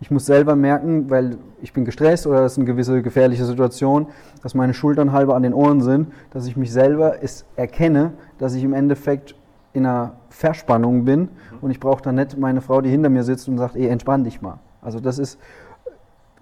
Ich 0.00 0.10
muss 0.10 0.26
selber 0.26 0.56
merken, 0.56 1.08
weil 1.08 1.38
ich 1.62 1.72
bin 1.72 1.84
gestresst 1.84 2.26
oder 2.26 2.42
das 2.42 2.52
ist 2.52 2.58
eine 2.58 2.66
gewisse 2.66 3.00
gefährliche 3.02 3.44
Situation, 3.44 4.08
dass 4.42 4.54
meine 4.54 4.74
Schultern 4.74 5.12
halber 5.12 5.34
an 5.34 5.42
den 5.42 5.54
Ohren 5.54 5.80
sind, 5.80 6.12
dass 6.30 6.46
ich 6.46 6.56
mich 6.56 6.72
selber 6.72 7.16
erkenne, 7.56 8.12
dass 8.38 8.54
ich 8.54 8.64
im 8.64 8.74
Endeffekt 8.74 9.34
in 9.72 9.86
einer 9.86 10.12
Verspannung 10.28 11.04
bin 11.04 11.28
und 11.60 11.70
ich 11.70 11.80
brauche 11.80 12.02
dann 12.02 12.16
nicht 12.16 12.38
meine 12.38 12.60
Frau, 12.60 12.80
die 12.80 12.90
hinter 12.90 13.08
mir 13.08 13.24
sitzt 13.24 13.48
und 13.48 13.58
sagt, 13.58 13.76
ey, 13.76 13.88
entspann 13.88 14.24
dich 14.24 14.42
mal. 14.42 14.58
Also 14.82 15.00
das 15.00 15.18
ist, 15.18 15.38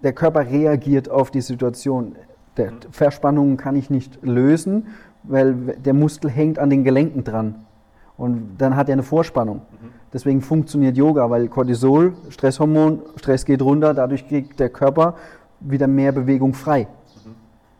der 0.03 0.13
Körper 0.13 0.41
reagiert 0.41 1.09
auf 1.09 1.31
die 1.31 1.41
Situation. 1.41 2.15
Der 2.57 2.71
mhm. 2.71 2.77
Verspannungen 2.91 3.57
kann 3.57 3.75
ich 3.75 3.89
nicht 3.89 4.19
lösen, 4.21 4.87
weil 5.23 5.53
der 5.53 5.93
Muskel 5.93 6.29
hängt 6.29 6.59
an 6.59 6.69
den 6.69 6.83
Gelenken 6.83 7.23
dran. 7.23 7.65
Und 8.17 8.57
dann 8.57 8.75
hat 8.75 8.89
er 8.89 8.93
eine 8.93 9.03
Vorspannung. 9.03 9.61
Deswegen 10.13 10.41
funktioniert 10.41 10.95
Yoga, 10.95 11.29
weil 11.29 11.47
Cortisol, 11.47 12.13
Stresshormon, 12.29 13.01
Stress 13.17 13.45
geht 13.45 13.61
runter, 13.61 13.93
dadurch 13.95 14.27
kriegt 14.27 14.59
der 14.59 14.69
Körper 14.69 15.15
wieder 15.59 15.87
mehr 15.87 16.11
Bewegung 16.11 16.53
frei. 16.53 16.87
Mhm. 17.25 17.31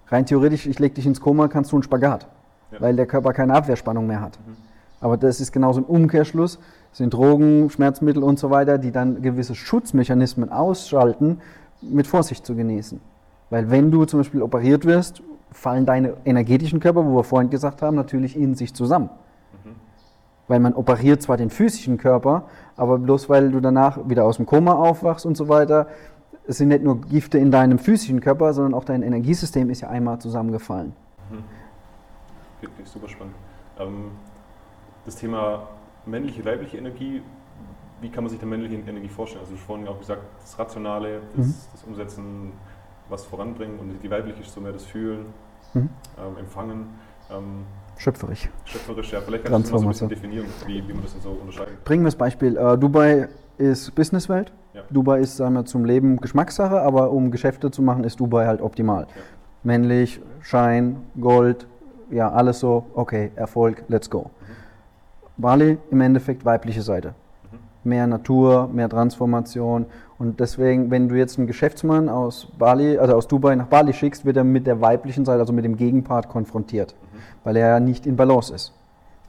Rein 0.08 0.26
theoretisch, 0.26 0.66
ich 0.66 0.80
lege 0.80 0.96
dich 0.96 1.06
ins 1.06 1.22
Koma, 1.22 1.48
kannst 1.48 1.72
du 1.72 1.76
einen 1.76 1.84
Spagat, 1.84 2.28
ja. 2.72 2.82
weil 2.82 2.96
der 2.96 3.06
Körper 3.06 3.34
keine 3.34 3.54
Abwehrspannung 3.54 4.08
mehr 4.08 4.22
hat. 4.22 4.40
Mhm. 4.46 4.56
Aber 5.00 5.18
das 5.18 5.42
ist 5.42 5.52
genauso 5.52 5.82
ein 5.82 5.84
Umkehrschluss. 5.84 6.60
Sind 6.94 7.14
Drogen, 7.14 7.70
Schmerzmittel 7.70 8.24
und 8.24 8.40
so 8.40 8.50
weiter, 8.50 8.78
die 8.78 8.92
dann 8.92 9.22
gewisse 9.22 9.54
Schutzmechanismen 9.54 10.50
ausschalten, 10.50 11.42
mit 11.82 12.08
Vorsicht 12.08 12.46
zu 12.46 12.56
genießen. 12.56 13.02
Weil 13.50 13.70
wenn 13.70 13.92
du 13.92 14.06
zum 14.06 14.22
Beispiel 14.22 14.42
operiert 14.42 14.86
wirst, 14.86 15.22
fallen 15.52 15.86
deine 15.86 16.14
energetischen 16.24 16.80
Körper, 16.80 17.06
wo 17.06 17.18
wir 17.18 17.24
vorhin 17.24 17.50
gesagt 17.50 17.82
haben, 17.82 17.96
natürlich 17.96 18.38
in 18.38 18.56
sich 18.56 18.74
zusammen. 18.74 19.10
Weil 20.48 20.60
man 20.60 20.74
operiert 20.74 21.22
zwar 21.22 21.38
den 21.38 21.50
physischen 21.50 21.98
Körper, 21.98 22.48
aber 22.76 22.98
bloß 22.98 23.30
weil 23.30 23.52
du 23.52 23.60
danach 23.62 24.10
wieder 24.10 24.26
aus 24.26 24.38
dem 24.38 24.46
Koma 24.46 24.74
aufwachst 24.74 25.26
und 25.26 25.38
so 25.38 25.48
weiter, 25.48 25.88
es 26.46 26.58
sind 26.58 26.68
nicht 26.70 26.84
nur 26.84 27.00
Gifte 27.02 27.38
in 27.38 27.52
deinem 27.52 27.80
physischen 27.80 28.20
Körper, 28.20 28.54
sondern 28.54 28.74
auch 28.74 28.84
dein 28.84 29.02
Energiesystem 29.02 29.70
ist 29.70 29.82
ja 29.82 29.90
einmal 29.90 30.20
zusammengefallen. 30.20 30.94
Mhm. 31.32 31.44
Wirklich 32.62 32.88
super 32.90 33.08
spannend. 33.08 33.36
Ähm, 33.80 34.12
das 35.06 35.16
Thema 35.16 35.68
männliche, 36.06 36.44
weibliche 36.46 36.78
Energie, 36.78 37.22
wie 38.02 38.10
kann 38.10 38.24
man 38.24 38.30
sich 38.30 38.40
der 38.40 38.48
männlichen 38.48 38.88
Energie 38.88 39.08
vorstellen? 39.08 39.44
Also, 39.44 39.56
hast 39.56 39.64
vorhin 39.64 39.88
auch 39.88 40.00
gesagt, 40.00 40.22
das 40.42 40.60
Rationale, 40.60 41.22
das, 41.36 41.48
mhm. 41.48 41.56
das 41.72 41.84
Umsetzen, 41.84 42.52
was 43.10 43.26
voranbringen 43.26 43.80
und 43.80 44.02
die 44.02 44.10
weibliche 44.10 44.42
ist 44.42 44.54
so 44.54 44.62
mehr 44.62 44.74
das 44.74 44.86
Fühlen, 44.86 45.28
mhm. 45.74 45.90
ähm, 46.18 46.38
Empfangen. 46.40 46.88
Ähm, 47.32 47.66
schöpferisch. 47.98 48.50
Schöpferisch, 48.66 49.12
ja. 49.12 49.22
Vielleicht 49.22 49.46
kannst 49.46 49.70
du 49.70 49.74
mal 49.74 49.80
so 49.80 49.86
ein 49.86 49.90
bisschen 49.90 50.10
definieren, 50.10 50.46
wie, 50.66 50.88
wie 50.88 50.94
man 50.94 51.04
das 51.04 51.16
so 51.22 51.30
unterscheidet. 51.30 51.84
Bringen 51.84 52.04
wir 52.04 52.08
das 52.08 52.16
Beispiel. 52.16 52.58
Uh, 52.58 52.76
Dubai 52.76 53.30
ist 53.58 53.94
Businesswelt. 53.96 54.52
Ja. 54.74 54.82
Dubai 54.90 55.20
ist 55.20 55.38
sagen 55.38 55.54
wir, 55.54 55.66
zum 55.66 55.86
Leben 55.86 56.18
Geschmackssache, 56.18 56.82
aber 56.82 57.12
um 57.12 57.32
Geschäfte 57.32 57.72
zu 57.72 57.82
machen, 57.82 58.04
ist 58.04 58.20
Dubai 58.20 58.48
halt 58.48 58.62
optimal. 58.62 59.04
Ja. 59.04 59.22
Männlich, 59.64 60.20
Schein, 60.42 60.98
Gold, 61.20 61.68
ja, 62.12 62.32
alles 62.32 62.60
so, 62.60 62.86
okay, 62.94 63.32
Erfolg, 63.36 63.84
let's 63.88 64.10
go. 64.10 64.30
Bali 65.38 65.78
im 65.90 66.02
Endeffekt 66.02 66.46
weibliche 66.46 66.82
Seite. 66.82 67.16
Mehr 67.84 68.08
Natur, 68.08 68.70
mehr 68.72 68.90
Transformation. 68.90 69.86
Und 70.18 70.40
deswegen, 70.40 70.90
wenn 70.92 71.10
du 71.10 71.16
jetzt 71.16 71.38
einen 71.38 71.48
Geschäftsmann 71.48 72.10
aus 72.10 72.48
Bali, 72.58 72.98
also 72.98 73.16
aus 73.16 73.28
Dubai 73.28 73.56
nach 73.56 73.68
Bali 73.68 73.94
schickst, 73.94 74.26
wird 74.26 74.38
er 74.38 74.44
mit 74.44 74.68
der 74.68 74.80
weiblichen 74.82 75.26
Seite, 75.26 75.42
also 75.42 75.54
mit 75.54 75.66
dem 75.66 75.76
Gegenpart 75.76 76.30
konfrontiert, 76.30 76.96
weil 77.44 77.58
er 77.58 77.68
ja 77.70 77.80
nicht 77.80 78.06
in 78.06 78.16
Balance 78.16 78.54
ist. 78.54 78.74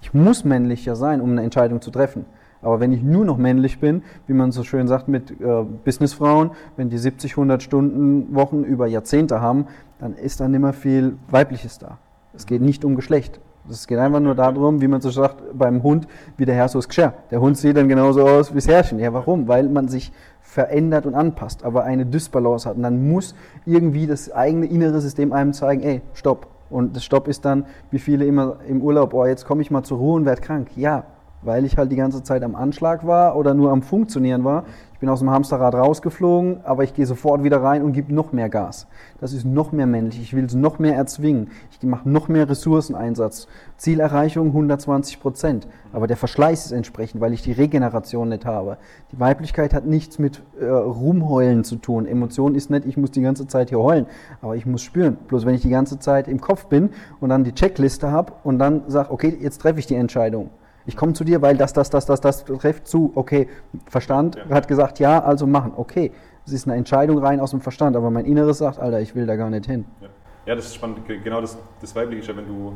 Ich 0.02 0.12
muss 0.12 0.44
männlicher 0.44 0.96
sein, 0.96 1.20
um 1.20 1.30
eine 1.32 1.42
Entscheidung 1.42 1.80
zu 1.80 1.90
treffen. 1.90 2.26
Aber 2.64 2.80
wenn 2.80 2.92
ich 2.92 3.02
nur 3.02 3.24
noch 3.24 3.36
männlich 3.36 3.78
bin, 3.78 4.02
wie 4.26 4.32
man 4.32 4.50
so 4.50 4.64
schön 4.64 4.88
sagt 4.88 5.06
mit 5.06 5.30
äh, 5.30 5.64
Businessfrauen, 5.84 6.50
wenn 6.76 6.88
die 6.88 6.96
70, 6.96 7.32
100 7.32 7.62
Stunden 7.62 8.34
Wochen 8.34 8.64
über 8.64 8.86
Jahrzehnte 8.86 9.40
haben, 9.40 9.66
dann 9.98 10.14
ist 10.14 10.40
da 10.40 10.48
nicht 10.48 10.60
mehr 10.60 10.72
viel 10.72 11.16
Weibliches 11.30 11.78
da. 11.78 11.98
Es 12.32 12.46
geht 12.46 12.62
nicht 12.62 12.84
um 12.84 12.96
Geschlecht. 12.96 13.40
Es 13.68 13.86
geht 13.86 13.98
einfach 13.98 14.20
nur 14.20 14.34
darum, 14.34 14.80
wie 14.80 14.88
man 14.88 15.00
so 15.00 15.10
sagt, 15.10 15.42
beim 15.54 15.82
Hund, 15.82 16.06
wie 16.36 16.44
der 16.44 16.54
Herr 16.54 16.68
so 16.68 16.78
ist. 16.78 16.98
Der 16.98 17.40
Hund 17.40 17.56
sieht 17.56 17.76
dann 17.76 17.88
genauso 17.88 18.22
aus 18.22 18.50
wie 18.50 18.56
das 18.56 18.68
Herrchen. 18.68 18.98
Ja, 18.98 19.12
warum? 19.12 19.48
Weil 19.48 19.68
man 19.68 19.88
sich 19.88 20.12
verändert 20.42 21.06
und 21.06 21.14
anpasst, 21.14 21.64
aber 21.64 21.84
eine 21.84 22.04
Dysbalance 22.04 22.68
hat. 22.68 22.76
Und 22.76 22.82
dann 22.82 23.08
muss 23.08 23.34
irgendwie 23.64 24.06
das 24.06 24.30
eigene 24.30 24.66
innere 24.66 25.00
System 25.00 25.32
einem 25.32 25.54
zeigen, 25.54 25.82
ey, 25.82 26.02
stopp. 26.12 26.46
Und 26.68 26.96
das 26.96 27.04
Stopp 27.04 27.28
ist 27.28 27.44
dann, 27.44 27.66
wie 27.90 27.98
viele 27.98 28.26
immer 28.26 28.56
im 28.68 28.82
Urlaub, 28.82 29.14
oh, 29.14 29.24
jetzt 29.24 29.46
komme 29.46 29.62
ich 29.62 29.70
mal 29.70 29.82
zur 29.82 29.98
Ruhe 29.98 30.16
und 30.16 30.26
werde 30.26 30.42
krank. 30.42 30.68
Ja, 30.76 31.04
weil 31.44 31.64
ich 31.64 31.76
halt 31.76 31.92
die 31.92 31.96
ganze 31.96 32.22
Zeit 32.22 32.42
am 32.42 32.54
Anschlag 32.54 33.06
war 33.06 33.36
oder 33.36 33.54
nur 33.54 33.70
am 33.70 33.82
Funktionieren 33.82 34.44
war. 34.44 34.64
Ich 34.94 35.00
bin 35.00 35.08
aus 35.08 35.18
dem 35.18 35.30
Hamsterrad 35.30 35.74
rausgeflogen, 35.74 36.60
aber 36.64 36.84
ich 36.84 36.94
gehe 36.94 37.04
sofort 37.04 37.42
wieder 37.42 37.62
rein 37.62 37.82
und 37.82 37.92
gebe 37.92 38.14
noch 38.14 38.32
mehr 38.32 38.48
Gas. 38.48 38.86
Das 39.20 39.32
ist 39.32 39.44
noch 39.44 39.72
mehr 39.72 39.86
männlich. 39.86 40.20
Ich 40.20 40.34
will 40.34 40.44
es 40.44 40.54
noch 40.54 40.78
mehr 40.78 40.94
erzwingen. 40.94 41.48
Ich 41.72 41.82
mache 41.82 42.08
noch 42.08 42.28
mehr 42.28 42.48
Ressourceneinsatz. 42.48 43.48
Zielerreichung 43.76 44.46
120 44.46 45.20
Prozent. 45.20 45.66
Aber 45.92 46.06
der 46.06 46.16
Verschleiß 46.16 46.64
ist 46.66 46.72
entsprechend, 46.72 47.20
weil 47.20 47.32
ich 47.32 47.42
die 47.42 47.52
Regeneration 47.52 48.28
nicht 48.28 48.46
habe. 48.46 48.78
Die 49.12 49.20
Weiblichkeit 49.20 49.74
hat 49.74 49.84
nichts 49.84 50.18
mit 50.18 50.42
äh, 50.58 50.64
Rumheulen 50.64 51.64
zu 51.64 51.76
tun. 51.76 52.06
Emotion 52.06 52.54
ist 52.54 52.70
nicht, 52.70 52.86
ich 52.86 52.96
muss 52.96 53.10
die 53.10 53.22
ganze 53.22 53.46
Zeit 53.46 53.70
hier 53.70 53.80
heulen, 53.80 54.06
aber 54.40 54.56
ich 54.56 54.64
muss 54.64 54.82
spüren. 54.82 55.16
Bloß 55.28 55.44
wenn 55.44 55.54
ich 55.54 55.62
die 55.62 55.70
ganze 55.70 55.98
Zeit 55.98 56.28
im 56.28 56.40
Kopf 56.40 56.66
bin 56.66 56.90
und 57.20 57.28
dann 57.28 57.44
die 57.44 57.52
Checkliste 57.52 58.10
habe 58.10 58.32
und 58.44 58.58
dann 58.58 58.84
sage, 58.86 59.10
okay, 59.10 59.36
jetzt 59.40 59.60
treffe 59.60 59.80
ich 59.80 59.86
die 59.86 59.96
Entscheidung 59.96 60.50
ich 60.86 60.96
komme 60.96 61.12
zu 61.12 61.24
dir, 61.24 61.40
weil 61.42 61.56
das, 61.56 61.72
das, 61.72 61.90
das, 61.90 62.06
das, 62.06 62.20
das 62.20 62.44
trifft 62.44 62.86
zu. 62.86 63.12
Okay, 63.14 63.48
Verstand 63.86 64.36
ja. 64.36 64.54
hat 64.54 64.68
gesagt, 64.68 64.98
ja, 64.98 65.22
also 65.22 65.46
machen. 65.46 65.72
Okay, 65.76 66.12
es 66.46 66.52
ist 66.52 66.66
eine 66.66 66.76
Entscheidung 66.76 67.18
rein 67.18 67.40
aus 67.40 67.50
dem 67.50 67.60
Verstand, 67.60 67.96
aber 67.96 68.10
mein 68.10 68.26
Inneres 68.26 68.58
sagt, 68.58 68.78
Alter, 68.78 69.00
ich 69.00 69.14
will 69.14 69.26
da 69.26 69.36
gar 69.36 69.50
nicht 69.50 69.66
hin. 69.66 69.86
Ja, 70.00 70.08
ja 70.46 70.54
das 70.54 70.66
ist 70.66 70.74
spannend. 70.74 70.98
Genau 71.06 71.40
das, 71.40 71.56
das 71.80 71.94
Weibliche 71.96 72.20
ist 72.20 72.28
ja, 72.28 72.36
wenn 72.36 72.46
du 72.46 72.74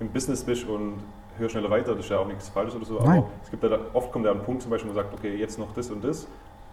im 0.00 0.08
Business 0.08 0.42
bist 0.42 0.66
und 0.66 0.94
hör 1.38 1.48
schneller 1.48 1.70
weiter, 1.70 1.94
das 1.94 2.04
ist 2.04 2.10
ja 2.10 2.18
auch 2.18 2.26
nichts 2.26 2.48
Falsches 2.48 2.76
oder 2.76 2.86
so. 2.86 2.98
Nein. 2.98 3.18
Aber 3.18 3.28
es 3.42 3.50
gibt 3.50 3.62
da, 3.62 3.78
oft 3.92 4.10
kommt 4.12 4.26
da 4.26 4.32
ein 4.32 4.42
Punkt 4.42 4.62
zum 4.62 4.70
Beispiel, 4.70 4.90
wo 4.90 4.94
man 4.94 5.04
sagt, 5.04 5.14
okay, 5.14 5.36
jetzt 5.36 5.58
noch 5.58 5.72
das 5.74 5.90
und 5.90 6.02
das. 6.02 6.26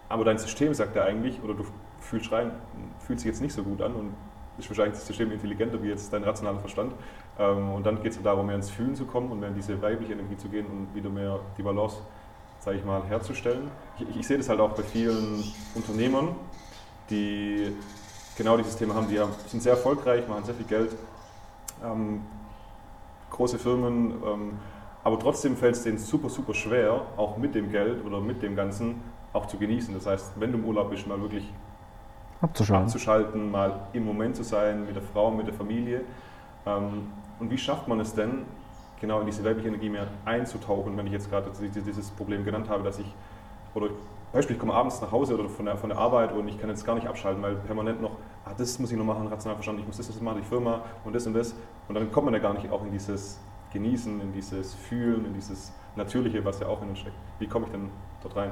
Aber 0.08 0.24
dein 0.24 0.38
System 0.38 0.72
sagt 0.72 0.96
ja 0.96 1.04
eigentlich, 1.04 1.42
oder 1.44 1.54
du 1.54 1.64
fühlst 2.00 2.32
rein, 2.32 2.52
fühlt 3.00 3.20
sich 3.20 3.26
jetzt 3.26 3.42
nicht 3.42 3.52
so 3.52 3.62
gut 3.62 3.82
an 3.82 3.92
und 3.94 4.14
ist 4.58 4.68
wahrscheinlich 4.70 4.94
das 4.94 5.06
System 5.06 5.30
intelligenter 5.30 5.82
wie 5.82 5.88
jetzt 5.88 6.12
dein 6.12 6.24
rationaler 6.24 6.60
Verstand. 6.60 6.92
Ähm, 7.38 7.72
und 7.72 7.86
dann 7.86 8.02
geht 8.02 8.12
es 8.12 8.22
darum, 8.22 8.46
mehr 8.46 8.56
ins 8.56 8.70
Fühlen 8.70 8.94
zu 8.94 9.04
kommen 9.04 9.30
und 9.30 9.40
mehr 9.40 9.48
in 9.48 9.54
diese 9.54 9.80
weibliche 9.80 10.14
Energie 10.14 10.36
zu 10.36 10.48
gehen 10.48 10.66
und 10.66 10.94
wieder 10.94 11.08
mehr 11.08 11.38
die 11.56 11.62
Balance, 11.62 11.98
sage 12.58 12.78
ich 12.78 12.84
mal, 12.84 13.02
herzustellen. 13.08 13.70
Ich, 13.98 14.16
ich, 14.16 14.26
sehe 14.26 14.38
das 14.38 14.48
halt 14.48 14.60
auch 14.60 14.72
bei 14.72 14.82
vielen 14.82 15.44
Unternehmern, 15.74 16.34
die 17.10 17.72
genau 18.36 18.56
dieses 18.56 18.76
Thema 18.76 18.94
haben. 18.94 19.08
Die 19.08 19.20
sind 19.46 19.62
sehr 19.62 19.72
erfolgreich, 19.72 20.26
machen 20.26 20.44
sehr 20.44 20.54
viel 20.54 20.66
Geld, 20.66 20.96
ähm, 21.84 22.22
große 23.30 23.58
Firmen, 23.58 24.14
ähm, 24.26 24.58
aber 25.04 25.18
trotzdem 25.18 25.56
fällt 25.56 25.76
es 25.76 25.84
denen 25.84 25.98
super, 25.98 26.28
super 26.28 26.54
schwer, 26.54 27.02
auch 27.16 27.36
mit 27.36 27.54
dem 27.54 27.70
Geld 27.70 28.04
oder 28.04 28.20
mit 28.20 28.42
dem 28.42 28.56
Ganzen 28.56 29.00
auch 29.32 29.46
zu 29.46 29.56
genießen. 29.56 29.94
Das 29.94 30.06
heißt, 30.06 30.32
wenn 30.40 30.50
du 30.50 30.58
im 30.58 30.64
Urlaub 30.64 30.90
bist, 30.90 31.06
mal 31.06 31.20
wirklich 31.20 31.48
abzuschalten. 32.40 32.86
abzuschalten, 32.86 33.50
mal 33.50 33.86
im 33.92 34.04
Moment 34.04 34.34
zu 34.34 34.42
sein, 34.42 34.84
mit 34.84 34.96
der 34.96 35.02
Frau, 35.02 35.30
mit 35.30 35.46
der 35.46 35.54
Familie. 35.54 36.02
Ähm, 36.66 37.12
und 37.40 37.50
wie 37.50 37.58
schafft 37.58 37.88
man 37.88 38.00
es 38.00 38.14
denn, 38.14 38.44
genau 39.00 39.20
in 39.20 39.26
diese 39.26 39.44
weibliche 39.44 39.68
Energie 39.68 39.88
mehr 39.88 40.08
einzutauchen, 40.24 40.96
wenn 40.96 41.06
ich 41.06 41.12
jetzt 41.12 41.30
gerade 41.30 41.50
dieses 41.60 42.10
Problem 42.10 42.44
genannt 42.44 42.68
habe, 42.68 42.82
dass 42.82 42.98
ich, 42.98 43.14
oder 43.74 43.88
Beispiel, 44.32 44.56
ich 44.56 44.60
komme 44.60 44.74
abends 44.74 45.00
nach 45.00 45.10
Hause 45.10 45.38
oder 45.38 45.48
von 45.48 45.64
der, 45.64 45.76
von 45.76 45.88
der 45.88 45.98
Arbeit 45.98 46.32
und 46.32 46.48
ich 46.48 46.58
kann 46.58 46.68
jetzt 46.68 46.84
gar 46.84 46.94
nicht 46.94 47.06
abschalten, 47.06 47.42
weil 47.42 47.54
permanent 47.54 48.02
noch, 48.02 48.18
ah, 48.44 48.50
das 48.56 48.78
muss 48.78 48.92
ich 48.92 48.98
noch 48.98 49.04
machen, 49.04 49.26
rational 49.28 49.56
verstanden, 49.56 49.80
ich 49.80 49.86
muss 49.86 49.96
das, 49.96 50.06
das 50.06 50.20
machen, 50.20 50.38
die 50.42 50.46
Firma 50.46 50.82
und 51.04 51.14
das 51.14 51.26
und 51.26 51.32
das. 51.34 51.54
Und 51.88 51.94
dann 51.94 52.12
kommt 52.12 52.26
man 52.26 52.34
ja 52.34 52.40
gar 52.40 52.52
nicht 52.52 52.70
auch 52.70 52.84
in 52.84 52.92
dieses 52.92 53.40
Genießen, 53.72 54.20
in 54.20 54.32
dieses 54.32 54.74
Fühlen, 54.74 55.24
in 55.24 55.34
dieses 55.34 55.72
Natürliche, 55.96 56.44
was 56.44 56.60
ja 56.60 56.66
auch 56.66 56.82
in 56.82 56.90
uns 56.90 56.98
steckt. 56.98 57.16
Wie 57.38 57.46
komme 57.46 57.66
ich 57.66 57.72
denn 57.72 57.88
dort 58.22 58.36
rein? 58.36 58.50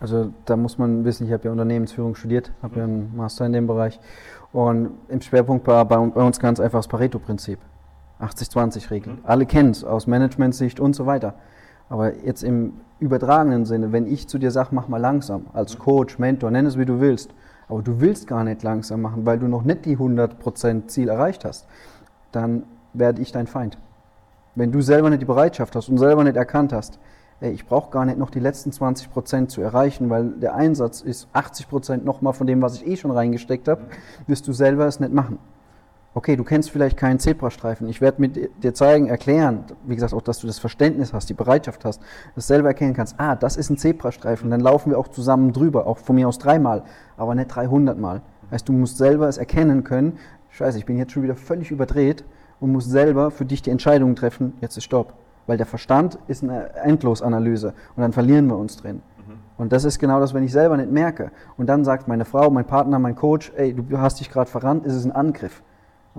Also 0.00 0.32
da 0.44 0.56
muss 0.56 0.76
man 0.76 1.04
wissen, 1.04 1.26
ich 1.26 1.32
habe 1.32 1.44
ja 1.44 1.50
Unternehmensführung 1.50 2.14
studiert, 2.14 2.52
habe 2.62 2.78
ja 2.78 2.84
einen 2.84 3.14
Master 3.16 3.46
in 3.46 3.52
dem 3.52 3.66
Bereich. 3.66 3.98
Und 4.52 4.98
im 5.08 5.20
Schwerpunkt 5.20 5.66
war 5.66 5.84
bei, 5.84 5.96
bei 5.96 6.22
uns 6.22 6.38
ganz 6.40 6.60
einfach 6.60 6.78
das 6.78 6.88
Pareto-Prinzip. 6.88 7.58
80-20-Regel. 8.20 9.14
Mhm. 9.14 9.18
Alle 9.24 9.46
kennen 9.46 9.70
es 9.70 9.84
aus 9.84 10.06
Managementsicht 10.06 10.80
und 10.80 10.94
so 10.94 11.06
weiter. 11.06 11.34
Aber 11.88 12.24
jetzt 12.24 12.42
im 12.42 12.74
übertragenen 13.00 13.64
Sinne, 13.64 13.92
wenn 13.92 14.06
ich 14.06 14.28
zu 14.28 14.38
dir 14.38 14.50
sage, 14.50 14.68
mach 14.72 14.88
mal 14.88 14.98
langsam, 14.98 15.46
als. 15.52 15.78
Coach, 15.78 16.18
Mentor, 16.18 16.50
nenn 16.50 16.66
es 16.66 16.78
wie 16.78 16.84
du 16.84 17.00
willst, 17.00 17.30
aber 17.68 17.82
du 17.82 18.00
willst 18.00 18.26
gar 18.26 18.44
nicht 18.44 18.62
langsam 18.62 19.02
machen, 19.02 19.26
weil 19.26 19.38
du 19.38 19.48
noch 19.48 19.62
nicht 19.62 19.86
die 19.86 19.96
100% 19.96 20.86
Ziel 20.88 21.08
erreicht 21.08 21.44
hast, 21.44 21.66
dann 22.32 22.64
werde 22.92 23.22
ich 23.22 23.32
dein 23.32 23.46
Feind. 23.46 23.78
Wenn 24.54 24.72
du 24.72 24.80
selber 24.82 25.10
nicht 25.10 25.22
die 25.22 25.26
Bereitschaft 25.26 25.74
hast 25.74 25.88
und 25.88 25.98
selber 25.98 26.24
nicht 26.24 26.36
erkannt 26.36 26.72
hast, 26.72 26.98
ey, 27.40 27.52
ich 27.52 27.66
brauche 27.66 27.90
gar 27.90 28.04
nicht 28.04 28.18
noch 28.18 28.30
die 28.30 28.40
letzten 28.40 28.70
20% 28.70 29.48
zu 29.48 29.62
erreichen, 29.62 30.10
weil 30.10 30.30
der 30.32 30.54
Einsatz 30.54 31.00
ist 31.00 31.28
80% 31.34 32.04
nochmal 32.04 32.32
von 32.32 32.46
dem, 32.46 32.60
was 32.60 32.74
ich 32.76 32.86
eh 32.86 32.96
schon 32.96 33.10
reingesteckt 33.10 33.68
habe, 33.68 33.82
wirst 34.26 34.46
du 34.46 34.52
selber 34.52 34.86
es 34.86 35.00
nicht 35.00 35.12
machen. 35.12 35.38
Okay, 36.12 36.34
du 36.34 36.42
kennst 36.42 36.72
vielleicht 36.72 36.96
keinen 36.96 37.20
Zebrastreifen. 37.20 37.88
Ich 37.88 38.00
werde 38.00 38.20
mit 38.20 38.64
dir 38.64 38.74
zeigen, 38.74 39.06
erklären, 39.06 39.64
wie 39.86 39.94
gesagt, 39.94 40.12
auch, 40.12 40.22
dass 40.22 40.40
du 40.40 40.48
das 40.48 40.58
Verständnis 40.58 41.12
hast, 41.12 41.30
die 41.30 41.34
Bereitschaft 41.34 41.84
hast, 41.84 42.02
das 42.34 42.48
selber 42.48 42.68
erkennen 42.68 42.94
kannst. 42.94 43.14
Ah, 43.18 43.36
das 43.36 43.56
ist 43.56 43.70
ein 43.70 43.76
Zebrastreifen. 43.76 44.50
Dann 44.50 44.58
laufen 44.58 44.90
wir 44.90 44.98
auch 44.98 45.06
zusammen 45.06 45.52
drüber, 45.52 45.86
auch 45.86 45.98
von 45.98 46.16
mir 46.16 46.26
aus 46.26 46.38
dreimal, 46.38 46.82
aber 47.16 47.36
nicht 47.36 47.54
300 47.54 47.96
Mal. 47.96 48.22
Heißt, 48.50 48.68
du 48.68 48.72
musst 48.72 48.98
selber 48.98 49.28
es 49.28 49.38
erkennen 49.38 49.84
können. 49.84 50.18
Scheiße, 50.48 50.78
ich 50.78 50.84
bin 50.84 50.98
jetzt 50.98 51.12
schon 51.12 51.22
wieder 51.22 51.36
völlig 51.36 51.70
überdreht 51.70 52.24
und 52.58 52.72
musst 52.72 52.90
selber 52.90 53.30
für 53.30 53.44
dich 53.44 53.62
die 53.62 53.70
Entscheidung 53.70 54.16
treffen. 54.16 54.54
Jetzt 54.60 54.76
ist 54.76 54.84
Stopp. 54.84 55.14
Weil 55.46 55.58
der 55.58 55.66
Verstand 55.66 56.18
ist 56.26 56.42
eine 56.42 56.74
Endlosanalyse 56.74 57.72
und 57.94 58.02
dann 58.02 58.12
verlieren 58.12 58.48
wir 58.48 58.58
uns 58.58 58.76
drin. 58.76 58.96
Mhm. 58.96 59.34
Und 59.58 59.72
das 59.72 59.84
ist 59.84 60.00
genau 60.00 60.18
das, 60.18 60.34
wenn 60.34 60.42
ich 60.42 60.50
selber 60.50 60.76
nicht 60.76 60.90
merke. 60.90 61.30
Und 61.56 61.68
dann 61.68 61.84
sagt 61.84 62.08
meine 62.08 62.24
Frau, 62.24 62.50
mein 62.50 62.66
Partner, 62.66 62.98
mein 62.98 63.14
Coach, 63.14 63.52
ey, 63.56 63.74
du 63.74 63.98
hast 63.98 64.18
dich 64.18 64.28
gerade 64.28 64.50
verrannt, 64.50 64.84
ist 64.84 64.94
es 64.94 65.04
ein 65.04 65.12
Angriff. 65.12 65.62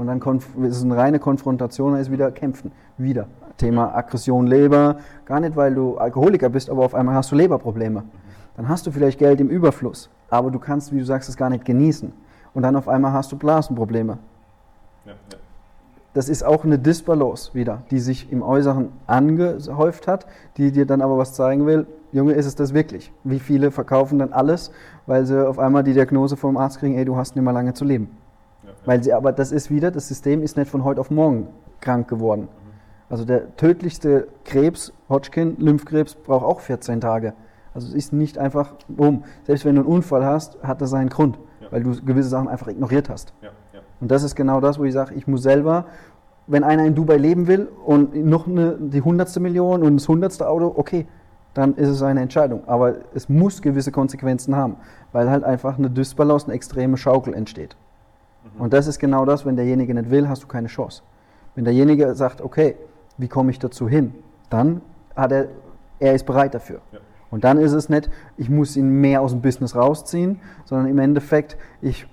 Und 0.01 0.07
dann 0.07 0.19
ist 0.67 0.77
es 0.77 0.83
eine 0.83 0.97
reine 0.97 1.19
Konfrontation, 1.19 1.91
dann 1.91 2.01
ist 2.01 2.09
wieder 2.09 2.31
Kämpfen. 2.31 2.71
Wieder. 2.97 3.27
Thema 3.57 3.95
Aggression, 3.95 4.47
Leber. 4.47 4.95
Gar 5.25 5.41
nicht, 5.41 5.55
weil 5.55 5.75
du 5.75 5.99
Alkoholiker 5.99 6.49
bist, 6.49 6.71
aber 6.71 6.83
auf 6.83 6.95
einmal 6.95 7.13
hast 7.13 7.31
du 7.31 7.35
Leberprobleme. 7.35 8.03
Dann 8.55 8.67
hast 8.67 8.87
du 8.87 8.91
vielleicht 8.91 9.19
Geld 9.19 9.39
im 9.39 9.49
Überfluss, 9.49 10.09
aber 10.31 10.49
du 10.49 10.57
kannst, 10.57 10.91
wie 10.91 10.97
du 10.97 11.05
sagst, 11.05 11.29
es 11.29 11.37
gar 11.37 11.51
nicht 11.51 11.65
genießen. 11.65 12.11
Und 12.55 12.63
dann 12.63 12.75
auf 12.75 12.87
einmal 12.87 13.13
hast 13.13 13.31
du 13.31 13.37
Blasenprobleme. 13.37 14.17
Ja, 15.05 15.11
ja. 15.11 15.37
Das 16.15 16.29
ist 16.29 16.43
auch 16.43 16.63
eine 16.63 16.79
Disbalance 16.79 17.53
wieder, 17.53 17.83
die 17.91 17.99
sich 17.99 18.31
im 18.31 18.41
Äußeren 18.41 18.89
angehäuft 19.05 20.07
hat, 20.07 20.25
die 20.57 20.71
dir 20.71 20.87
dann 20.87 21.03
aber 21.03 21.19
was 21.19 21.33
zeigen 21.33 21.67
will. 21.67 21.85
Junge, 22.11 22.33
ist 22.33 22.47
es 22.47 22.55
das 22.55 22.73
wirklich? 22.73 23.13
Wie 23.23 23.39
viele 23.39 23.69
verkaufen 23.69 24.17
dann 24.17 24.33
alles, 24.33 24.71
weil 25.05 25.27
sie 25.27 25.47
auf 25.47 25.59
einmal 25.59 25.83
die 25.83 25.93
Diagnose 25.93 26.37
vom 26.37 26.57
Arzt 26.57 26.79
kriegen, 26.79 26.97
ey, 26.97 27.05
du 27.05 27.17
hast 27.17 27.35
nicht 27.35 27.45
mehr 27.45 27.53
lange 27.53 27.75
zu 27.75 27.85
leben. 27.85 28.09
Weil 28.85 29.03
sie 29.03 29.13
aber, 29.13 29.31
das 29.31 29.51
ist 29.51 29.69
wieder, 29.69 29.91
das 29.91 30.07
System 30.07 30.41
ist 30.41 30.57
nicht 30.57 30.69
von 30.69 30.83
heute 30.83 31.01
auf 31.01 31.11
morgen 31.11 31.47
krank 31.79 32.07
geworden. 32.07 32.47
Also 33.09 33.25
der 33.25 33.55
tödlichste 33.57 34.27
Krebs, 34.45 34.93
Hodgkin, 35.09 35.57
Lymphkrebs, 35.59 36.15
braucht 36.15 36.45
auch 36.45 36.61
14 36.61 37.01
Tage. 37.01 37.33
Also 37.73 37.87
es 37.87 37.93
ist 37.93 38.13
nicht 38.13 38.37
einfach, 38.37 38.73
boom. 38.87 39.23
Selbst 39.43 39.65
wenn 39.65 39.75
du 39.75 39.81
einen 39.81 39.89
Unfall 39.89 40.25
hast, 40.25 40.61
hat 40.63 40.81
das 40.81 40.89
seinen 40.89 41.09
Grund, 41.09 41.37
ja. 41.59 41.67
weil 41.71 41.83
du 41.83 42.01
gewisse 42.03 42.29
Sachen 42.29 42.47
einfach 42.47 42.67
ignoriert 42.67 43.09
hast. 43.09 43.33
Ja, 43.41 43.49
ja. 43.73 43.81
Und 43.99 44.09
das 44.11 44.23
ist 44.23 44.35
genau 44.35 44.61
das, 44.61 44.79
wo 44.79 44.83
ich 44.85 44.93
sage, 44.93 45.13
ich 45.15 45.27
muss 45.27 45.43
selber, 45.43 45.85
wenn 46.47 46.63
einer 46.63 46.85
in 46.85 46.95
Dubai 46.95 47.17
leben 47.17 47.47
will 47.47 47.69
und 47.85 48.15
noch 48.15 48.47
eine, 48.47 48.77
die 48.79 49.01
hundertste 49.01 49.39
Million 49.39 49.83
und 49.83 49.97
das 49.97 50.07
hundertste 50.07 50.47
Auto, 50.47 50.73
okay, 50.75 51.07
dann 51.53 51.75
ist 51.75 51.89
es 51.89 52.01
eine 52.01 52.21
Entscheidung. 52.21 52.67
Aber 52.67 52.95
es 53.13 53.29
muss 53.29 53.61
gewisse 53.61 53.91
Konsequenzen 53.91 54.55
haben, 54.55 54.77
weil 55.11 55.29
halt 55.29 55.43
einfach 55.43 55.77
eine 55.77 55.89
Dysbalance, 55.89 56.47
eine 56.47 56.55
extreme 56.55 56.97
Schaukel 56.97 57.33
entsteht. 57.33 57.75
Mhm. 58.43 58.61
Und 58.61 58.73
das 58.73 58.87
ist 58.87 58.99
genau 58.99 59.25
das, 59.25 59.45
wenn 59.45 59.55
derjenige 59.55 59.93
nicht 59.93 60.09
will, 60.09 60.27
hast 60.27 60.43
du 60.43 60.47
keine 60.47 60.67
Chance. 60.67 61.03
Wenn 61.55 61.65
derjenige 61.65 62.13
sagt, 62.15 62.41
okay, 62.41 62.75
wie 63.17 63.27
komme 63.27 63.51
ich 63.51 63.59
dazu 63.59 63.87
hin, 63.87 64.13
dann 64.49 64.81
hat 65.15 65.31
er, 65.31 65.47
er 65.99 66.13
ist 66.13 66.25
bereit 66.25 66.53
dafür. 66.53 66.81
Ja. 66.91 66.99
Und 67.29 67.43
dann 67.43 67.57
ist 67.57 67.71
es 67.71 67.89
nicht, 67.89 68.09
ich 68.37 68.49
muss 68.49 68.75
ihn 68.75 68.89
mehr 68.89 69.21
aus 69.21 69.31
dem 69.31 69.41
Business 69.41 69.75
rausziehen, 69.75 70.39
sondern 70.65 70.87
im 70.87 70.99
Endeffekt, 70.99 71.57
ich 71.81 72.05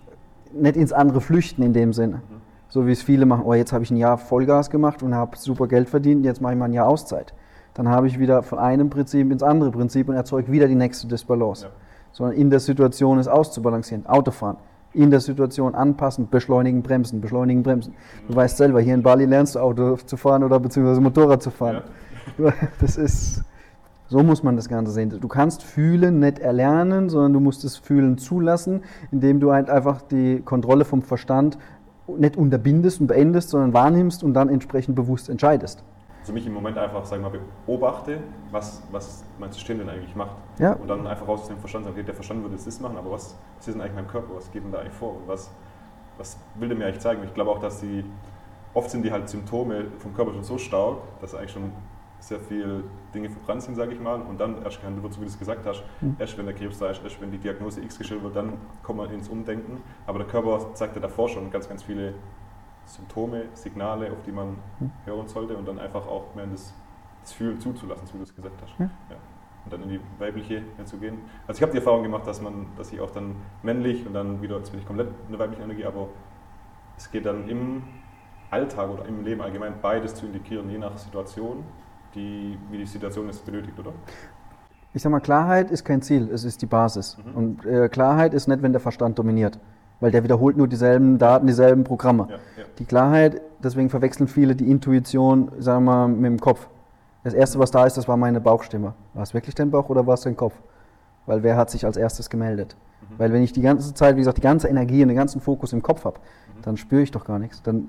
nicht 0.52 0.76
ins 0.76 0.92
andere 0.92 1.20
flüchten 1.20 1.62
in 1.62 1.72
dem 1.72 1.92
Sinne. 1.92 2.16
Mhm. 2.16 2.40
So 2.68 2.86
wie 2.86 2.92
es 2.92 3.02
viele 3.02 3.26
machen, 3.26 3.44
oh, 3.44 3.54
jetzt 3.54 3.72
habe 3.72 3.82
ich 3.82 3.90
ein 3.90 3.96
Jahr 3.96 4.18
Vollgas 4.18 4.70
gemacht 4.70 5.02
und 5.02 5.14
habe 5.14 5.36
super 5.36 5.66
Geld 5.66 5.88
verdient, 5.88 6.24
jetzt 6.24 6.40
mache 6.40 6.52
ich 6.52 6.58
mal 6.58 6.66
ein 6.66 6.72
Jahr 6.72 6.86
Auszeit. 6.86 7.34
Dann 7.74 7.88
habe 7.88 8.06
ich 8.06 8.18
wieder 8.18 8.42
von 8.42 8.58
einem 8.58 8.90
Prinzip 8.90 9.30
ins 9.30 9.42
andere 9.42 9.70
Prinzip 9.70 10.08
und 10.08 10.14
erzeuge 10.14 10.50
wieder 10.52 10.68
die 10.68 10.74
nächste 10.74 11.06
Disbalance. 11.06 11.66
Ja. 11.66 11.70
Sondern 12.12 12.36
in 12.36 12.50
der 12.50 12.60
Situation 12.60 13.18
es 13.18 13.28
auszubalancieren. 13.28 14.06
Autofahren 14.06 14.56
in 14.98 15.10
der 15.12 15.20
Situation 15.20 15.76
anpassen, 15.76 16.28
beschleunigen, 16.28 16.82
bremsen, 16.82 17.20
beschleunigen, 17.20 17.62
bremsen. 17.62 17.94
Du 18.26 18.34
weißt 18.34 18.56
selber, 18.56 18.80
hier 18.80 18.94
in 18.94 19.02
Bali 19.02 19.24
lernst 19.26 19.54
du 19.54 19.60
Auto 19.60 19.96
zu 19.96 20.16
fahren 20.16 20.42
oder 20.42 20.58
beziehungsweise 20.58 21.00
Motorrad 21.00 21.42
zu 21.42 21.50
fahren. 21.50 21.82
Ja. 22.36 22.52
Das 22.80 22.96
ist, 22.96 23.42
so 24.08 24.22
muss 24.22 24.42
man 24.42 24.56
das 24.56 24.68
Ganze 24.68 24.92
sehen. 24.92 25.08
Du 25.18 25.28
kannst 25.28 25.62
fühlen 25.62 26.18
nicht 26.18 26.40
erlernen, 26.40 27.08
sondern 27.08 27.32
du 27.32 27.40
musst 27.40 27.64
es 27.64 27.76
fühlen 27.76 28.18
zulassen, 28.18 28.82
indem 29.10 29.40
du 29.40 29.52
halt 29.52 29.70
einfach 29.70 30.02
die 30.02 30.40
Kontrolle 30.44 30.84
vom 30.84 31.00
Verstand 31.00 31.58
nicht 32.06 32.36
unterbindest 32.36 33.00
und 33.00 33.06
beendest, 33.06 33.50
sondern 33.50 33.72
wahrnimmst 33.72 34.22
und 34.22 34.34
dann 34.34 34.48
entsprechend 34.48 34.94
bewusst 34.94 35.30
entscheidest 35.30 35.84
für 36.28 36.34
mich 36.34 36.46
im 36.46 36.52
Moment 36.52 36.76
einfach, 36.76 37.06
sag 37.06 37.22
mal, 37.22 37.32
beobachte, 37.66 38.20
was, 38.50 38.82
was 38.90 39.24
mein 39.38 39.50
System 39.50 39.78
denn 39.78 39.88
eigentlich 39.88 40.14
macht. 40.14 40.36
Ja. 40.58 40.74
Und 40.74 40.86
dann 40.86 41.06
einfach 41.06 41.26
raus 41.26 41.40
aus 41.40 41.48
dem 41.48 41.58
Verstand 41.58 41.86
sagen, 41.86 41.96
okay, 41.96 42.04
der 42.04 42.14
Verstand 42.14 42.42
würde 42.42 42.56
das 42.62 42.80
machen, 42.80 42.98
aber 42.98 43.12
was, 43.12 43.34
was 43.56 43.66
ist 43.66 43.74
denn 43.74 43.80
eigentlich 43.80 43.94
mein 43.94 44.08
Körper, 44.08 44.36
was 44.36 44.52
geht 44.52 44.62
denn 44.62 44.70
da 44.70 44.80
eigentlich 44.80 44.92
vor 44.92 45.16
und 45.16 45.26
was, 45.26 45.50
was 46.18 46.38
will 46.56 46.68
der 46.68 46.76
mir 46.76 46.84
eigentlich 46.84 47.00
zeigen? 47.00 47.22
Und 47.22 47.28
ich 47.28 47.34
glaube 47.34 47.50
auch, 47.50 47.60
dass 47.60 47.80
die, 47.80 48.04
oft 48.74 48.90
sind 48.90 49.04
die 49.06 49.10
halt 49.10 49.26
Symptome 49.26 49.86
vom 49.98 50.12
Körper 50.14 50.34
schon 50.34 50.44
so 50.44 50.58
stark, 50.58 50.98
dass 51.22 51.34
eigentlich 51.34 51.52
schon 51.52 51.72
sehr 52.20 52.40
viele 52.40 52.82
Dinge 53.14 53.30
verbrannt 53.30 53.62
sind, 53.62 53.76
sage 53.76 53.94
ich 53.94 54.00
mal, 54.00 54.20
und 54.20 54.38
dann 54.38 54.62
erst 54.62 54.82
kann, 54.82 55.00
so 55.00 55.16
wie 55.16 55.24
du 55.24 55.30
es 55.30 55.38
gesagt 55.38 55.64
hast, 55.64 55.82
mhm. 56.02 56.16
erst 56.18 56.36
wenn 56.36 56.44
der 56.44 56.54
Krebs 56.54 56.78
da 56.78 56.90
ist, 56.90 57.02
erst 57.02 57.18
wenn 57.22 57.30
die 57.30 57.38
Diagnose 57.38 57.80
X 57.80 57.96
gestellt 57.96 58.22
wird, 58.22 58.36
dann 58.36 58.52
kommt 58.82 58.98
man 58.98 59.10
ins 59.10 59.30
Umdenken. 59.30 59.80
Aber 60.06 60.18
der 60.18 60.28
Körper 60.28 60.74
zeigt 60.74 60.94
ja 60.94 61.00
davor 61.00 61.30
schon 61.30 61.50
ganz, 61.50 61.68
ganz 61.70 61.84
viele 61.84 62.12
Symptome, 62.88 63.44
Signale, 63.52 64.10
auf 64.10 64.22
die 64.24 64.32
man 64.32 64.56
hm. 64.78 64.90
hören 65.04 65.28
sollte 65.28 65.56
und 65.56 65.68
dann 65.68 65.78
einfach 65.78 66.06
auch 66.06 66.34
mehr 66.34 66.44
in 66.44 66.52
das, 66.52 66.74
das 67.22 67.32
Fühlen 67.32 67.60
zuzulassen, 67.60 68.06
so 68.06 68.14
wie 68.14 68.18
du 68.18 68.24
es 68.24 68.34
gesagt 68.34 68.60
hast. 68.62 68.78
Ja. 68.78 68.86
Ja. 69.10 69.16
Und 69.64 69.72
dann 69.72 69.82
in 69.82 69.88
die 69.90 70.00
weibliche 70.18 70.62
zu 70.84 70.96
gehen. 70.96 71.18
Also 71.46 71.58
ich 71.58 71.62
habe 71.62 71.72
die 71.72 71.78
Erfahrung 71.78 72.02
gemacht, 72.02 72.26
dass 72.26 72.40
man, 72.40 72.68
dass 72.76 72.92
ich 72.92 73.00
auch 73.00 73.10
dann 73.10 73.36
männlich 73.62 74.06
und 74.06 74.14
dann 74.14 74.40
wieder, 74.40 74.56
jetzt 74.56 74.70
bin 74.70 74.80
ich 74.80 74.86
komplett 74.86 75.08
in 75.26 75.32
der 75.32 75.38
weiblichen 75.38 75.64
Energie, 75.64 75.84
aber 75.84 76.08
es 76.96 77.10
geht 77.10 77.26
dann 77.26 77.48
im 77.48 77.82
Alltag 78.50 78.88
oder 78.88 79.04
im 79.04 79.24
Leben 79.24 79.42
allgemein 79.42 79.74
beides 79.82 80.14
zu 80.14 80.26
indikieren, 80.26 80.70
je 80.70 80.78
nach 80.78 80.96
Situation, 80.96 81.64
die, 82.14 82.58
wie 82.70 82.78
die 82.78 82.86
Situation 82.86 83.28
es 83.28 83.40
benötigt, 83.40 83.78
oder? 83.78 83.92
Ich 84.94 85.02
sag 85.02 85.12
mal, 85.12 85.20
Klarheit 85.20 85.70
ist 85.70 85.84
kein 85.84 86.00
Ziel, 86.00 86.30
es 86.32 86.44
ist 86.44 86.62
die 86.62 86.66
Basis. 86.66 87.18
Mhm. 87.18 87.34
Und 87.34 87.66
äh, 87.66 87.90
Klarheit 87.90 88.32
ist 88.32 88.48
nicht, 88.48 88.62
wenn 88.62 88.72
der 88.72 88.80
Verstand 88.80 89.18
dominiert 89.18 89.58
weil 90.00 90.10
der 90.10 90.22
wiederholt 90.22 90.56
nur 90.56 90.68
dieselben 90.68 91.18
Daten, 91.18 91.46
dieselben 91.46 91.84
Programme. 91.84 92.26
Ja, 92.28 92.36
ja. 92.36 92.64
Die 92.78 92.84
Klarheit, 92.84 93.40
deswegen 93.62 93.90
verwechseln 93.90 94.28
viele 94.28 94.54
die 94.54 94.70
Intuition, 94.70 95.50
sagen 95.58 95.84
wir 95.84 95.92
mal, 95.92 96.08
mit 96.08 96.26
dem 96.26 96.40
Kopf. 96.40 96.68
Das 97.24 97.34
Erste, 97.34 97.58
was 97.58 97.70
da 97.70 97.84
ist, 97.84 97.96
das 97.96 98.06
war 98.08 98.16
meine 98.16 98.40
Bauchstimme. 98.40 98.94
War 99.14 99.22
es 99.22 99.34
wirklich 99.34 99.54
dein 99.54 99.70
Bauch 99.70 99.88
oder 99.88 100.06
war 100.06 100.14
es 100.14 100.22
dein 100.22 100.36
Kopf? 100.36 100.54
Weil 101.26 101.42
wer 101.42 101.56
hat 101.56 101.70
sich 101.70 101.84
als 101.84 101.96
erstes 101.96 102.30
gemeldet? 102.30 102.76
Mhm. 103.00 103.18
Weil 103.18 103.32
wenn 103.32 103.42
ich 103.42 103.52
die 103.52 103.60
ganze 103.60 103.92
Zeit, 103.92 104.14
wie 104.14 104.20
gesagt, 104.20 104.38
die 104.38 104.42
ganze 104.42 104.68
Energie 104.68 105.02
und 105.02 105.08
den 105.08 105.16
ganzen 105.16 105.40
Fokus 105.40 105.72
im 105.72 105.82
Kopf 105.82 106.04
habe, 106.04 106.18
mhm. 106.18 106.62
dann 106.62 106.76
spüre 106.76 107.02
ich 107.02 107.10
doch 107.10 107.24
gar 107.24 107.38
nichts. 107.38 107.62
Dann, 107.62 107.88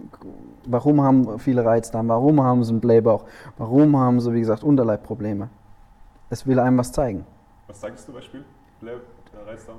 warum 0.66 1.02
haben 1.02 1.40
viele 1.40 1.64
Reizdarm? 1.64 2.08
Warum 2.10 2.42
haben 2.42 2.64
sie 2.64 2.72
einen 2.72 2.82
Blähbauch? 2.82 3.26
Warum 3.58 3.96
haben 3.98 4.20
sie, 4.20 4.34
wie 4.34 4.40
gesagt, 4.40 4.64
Unterleibprobleme? 4.64 5.50
Es 6.32 6.46
will 6.46 6.60
einem 6.60 6.78
was 6.78 6.92
zeigen. 6.92 7.26
Was 7.68 7.80
zeigst 7.80 8.02
du 8.02 8.12
zum 8.12 8.16
Beispiel? 8.16 8.44
Blä 8.82 8.92
äh, 8.92 9.50
Reizdarm? 9.50 9.78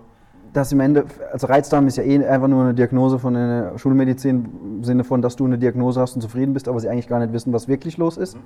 Dass 0.52 0.72
im 0.72 0.80
Ende, 0.80 1.04
also 1.32 1.46
Reizdarm 1.46 1.86
ist 1.86 1.96
ja 1.96 2.02
eh 2.02 2.24
einfach 2.26 2.48
nur 2.48 2.62
eine 2.62 2.74
Diagnose 2.74 3.18
von 3.18 3.34
der 3.34 3.78
Schulmedizin 3.78 4.48
im 4.78 4.84
Sinne 4.84 5.04
von, 5.04 5.22
dass 5.22 5.36
du 5.36 5.44
eine 5.44 5.58
Diagnose 5.58 6.00
hast 6.00 6.14
und 6.14 6.22
zufrieden 6.22 6.54
bist, 6.54 6.68
aber 6.68 6.80
sie 6.80 6.88
eigentlich 6.88 7.08
gar 7.08 7.20
nicht 7.20 7.32
wissen, 7.32 7.52
was 7.52 7.68
wirklich 7.68 7.96
los 7.98 8.16
ist. 8.16 8.36
Mhm. 8.36 8.42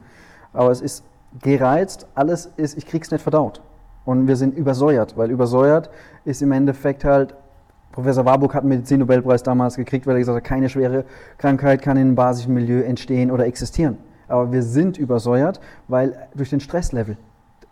Aber 0.53 0.71
es 0.71 0.81
ist 0.81 1.05
gereizt, 1.43 2.07
alles 2.15 2.51
ist, 2.57 2.77
ich 2.77 2.87
krieg's 2.87 3.11
nicht 3.11 3.23
verdaut. 3.23 3.61
Und 4.05 4.29
wir 4.29 4.37
sind 4.37 4.55
übersäuert, 4.55 5.17
weil 5.17 5.31
übersäuert 5.31 5.91
ist 6.25 6.43
im 6.43 6.53
Endeffekt 6.53 7.05
halt, 7.05 7.35
Professor 7.93 8.25
Warburg 8.25 8.55
hat 8.55 8.63
einen 8.63 8.71
Medizinnobelpreis 8.71 9.43
damals 9.43 9.77
gekriegt, 9.77 10.07
weil 10.07 10.17
er 10.17 10.19
gesagt 10.19 10.37
hat, 10.37 10.45
keine 10.45 10.69
schwere 10.69 11.05
Krankheit 11.39 11.81
kann 11.81 11.97
in 11.97 12.09
einem 12.09 12.15
basischen 12.17 12.53
Milieu 12.53 12.81
entstehen 12.83 13.31
oder 13.31 13.47
existieren. 13.47 13.99
Aber 14.29 14.53
wir 14.53 14.63
sind 14.63 14.99
übersäuert, 14.99 15.61
weil 15.89 16.29
durch 16.35 16.51
den 16.51 16.61
Stresslevel. 16.61 17.17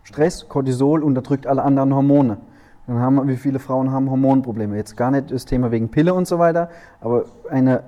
Stress, 0.03 0.47
Cortisol 0.49 1.03
unterdrückt 1.03 1.47
alle 1.47 1.63
anderen 1.63 1.93
Hormone. 1.93 2.37
Dann 2.87 2.99
haben 2.99 3.27
wie 3.27 3.37
viele 3.37 3.59
Frauen 3.59 3.91
haben 3.91 4.09
Hormonprobleme. 4.09 4.75
Jetzt 4.75 4.97
gar 4.97 5.11
nicht 5.11 5.31
das 5.31 5.45
Thema 5.45 5.71
wegen 5.71 5.89
Pille 5.89 6.13
und 6.13 6.27
so 6.27 6.39
weiter, 6.39 6.69
aber 6.99 7.25
eine 7.49 7.83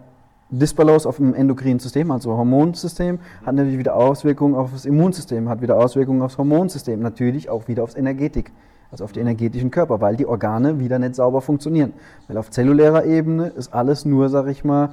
Disbalance 0.49 1.09
auf 1.09 1.17
dem 1.17 1.33
endokrinen 1.33 1.79
System, 1.79 2.11
also 2.11 2.37
Hormonsystem, 2.37 3.19
hat 3.45 3.55
natürlich 3.55 3.79
wieder 3.79 3.95
Auswirkungen 3.95 4.55
auf 4.55 4.71
das 4.71 4.85
Immunsystem, 4.85 5.49
hat 5.49 5.61
wieder 5.61 5.75
Auswirkungen 5.77 6.21
aufs 6.21 6.37
Hormonsystem, 6.37 6.99
natürlich 6.99 7.49
auch 7.49 7.67
wieder 7.67 7.83
aufs 7.83 7.95
Energetik. 7.95 8.51
also 8.91 9.03
auf 9.03 9.11
die 9.11 9.19
energetischen 9.19 9.71
Körper, 9.71 9.99
weil 9.99 10.15
die 10.15 10.25
Organe 10.25 10.79
wieder 10.79 10.99
nicht 10.99 11.15
sauber 11.15 11.41
funktionieren. 11.41 11.93
Weil 12.27 12.37
auf 12.37 12.49
zellulärer 12.49 13.05
Ebene 13.05 13.47
ist 13.47 13.73
alles 13.73 14.05
nur, 14.05 14.29
sag 14.29 14.47
ich 14.47 14.63
mal, 14.63 14.89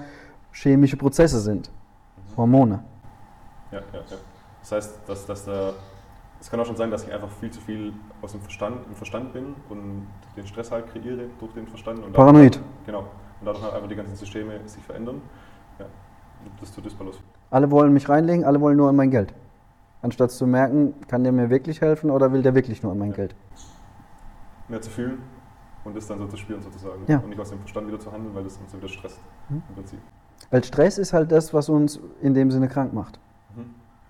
chemische 0.53 0.97
Prozesse 0.97 1.41
sind, 1.41 1.71
Hormone. 2.37 2.81
Ja, 3.71 3.79
ja, 3.79 3.99
ja. 4.11 4.17
Das 4.61 4.73
heißt, 4.73 4.95
dass, 5.07 5.27
dass 5.27 5.45
da, 5.45 5.73
es 6.43 6.51
kann 6.51 6.59
auch 6.59 6.67
schon 6.67 6.77
sein, 6.77 6.91
dass 6.91 7.05
ich 7.05 7.13
einfach 7.13 7.31
viel 7.31 7.53
zu 7.53 7.61
viel 7.61 7.93
aus 8.21 8.33
dem 8.33 8.41
Verstand, 8.41 8.85
im 8.89 8.97
Verstand 8.97 9.33
bin 9.33 9.55
und 9.69 10.09
den 10.37 10.45
Stress 10.45 10.73
halt 10.73 10.89
kreiere 10.89 11.27
durch 11.39 11.53
den 11.53 11.69
Verstand. 11.69 12.05
Und 12.05 12.13
Paranoid. 12.15 12.57
Dadurch, 12.57 12.85
genau. 12.85 12.99
Und 12.99 13.47
dadurch 13.47 13.63
halt 13.63 13.75
einfach 13.75 13.89
die 13.89 13.95
ganzen 13.95 14.17
Systeme 14.17 14.59
sich 14.67 14.83
verändern. 14.83 15.23
Ja. 15.79 15.87
Das 16.61 16.75
tut 16.75 16.85
Dysbalance. 16.85 17.21
Alle 17.51 17.71
wollen 17.71 17.93
mich 17.93 18.09
reinlegen, 18.09 18.45
alle 18.45 18.61
wollen 18.61 18.77
nur 18.77 18.89
an 18.89 18.97
mein 18.97 19.13
Geld. 19.13 19.33
Anstatt 20.03 20.33
zu 20.33 20.49
merken, 20.49 20.95
kann 21.07 21.23
der 21.23 21.31
mir 21.31 21.49
wirklich 21.49 21.81
helfen 21.81 22.11
oder 22.11 22.33
will 22.33 22.43
der 22.43 22.57
wirklich 22.57 22.83
nur 22.83 22.91
an 22.91 22.99
mein 22.99 23.11
Ja. 23.11 23.17
Geld? 23.19 23.37
Mehr 24.67 24.81
zu 24.81 24.91
fühlen 24.91 25.23
und 25.85 25.95
das 25.97 26.09
dann 26.09 26.19
so 26.19 26.27
zu 26.27 26.37
spüren 26.37 26.61
sozusagen. 26.61 27.05
Ja. 27.07 27.19
Und 27.19 27.29
nicht 27.29 27.41
aus 27.41 27.51
dem 27.51 27.61
Verstand 27.61 27.87
wieder 27.87 28.01
zu 28.01 28.11
handeln, 28.11 28.35
weil 28.35 28.43
das 28.43 28.57
uns 28.57 28.75
wieder 28.75 28.89
stresst. 28.89 29.21
Mhm. 29.49 29.63
Im 29.69 29.75
Prinzip. 29.77 30.01
Weil 30.51 30.65
Stress 30.65 30.99
ist 30.99 31.13
halt 31.13 31.31
das, 31.31 31.55
was 31.55 31.69
uns 31.69 32.01
in 32.21 32.35
dem 32.35 32.51
Sinne 32.51 32.67
krank 32.67 32.93
macht. 32.93 33.21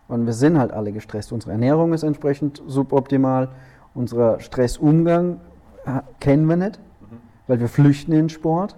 Und 0.08 0.26
wir 0.26 0.32
sind 0.32 0.58
halt 0.58 0.72
alle 0.72 0.92
gestresst. 0.92 1.32
Unsere 1.32 1.52
Ernährung 1.52 1.92
ist 1.92 2.02
entsprechend 2.02 2.62
suboptimal. 2.66 3.48
Unser 3.94 4.40
Stressumgang 4.40 5.40
ha- 5.86 6.02
kennen 6.20 6.46
wir 6.46 6.56
nicht, 6.56 6.78
Mhm. 7.00 7.16
weil 7.46 7.60
wir 7.60 7.68
flüchten 7.68 8.12
in 8.12 8.18
den 8.18 8.28
Sport. 8.28 8.76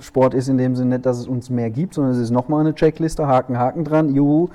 Sport 0.00 0.34
ist 0.34 0.48
in 0.48 0.58
dem 0.58 0.74
Sinne 0.74 0.96
nicht, 0.96 1.06
dass 1.06 1.18
es 1.18 1.28
uns 1.28 1.48
mehr 1.48 1.70
gibt, 1.70 1.94
sondern 1.94 2.12
es 2.12 2.18
ist 2.18 2.30
nochmal 2.30 2.60
eine 2.60 2.74
Checkliste, 2.74 3.28
Haken, 3.28 3.56
Haken 3.56 3.84
dran, 3.84 4.12
juhu, 4.12 4.48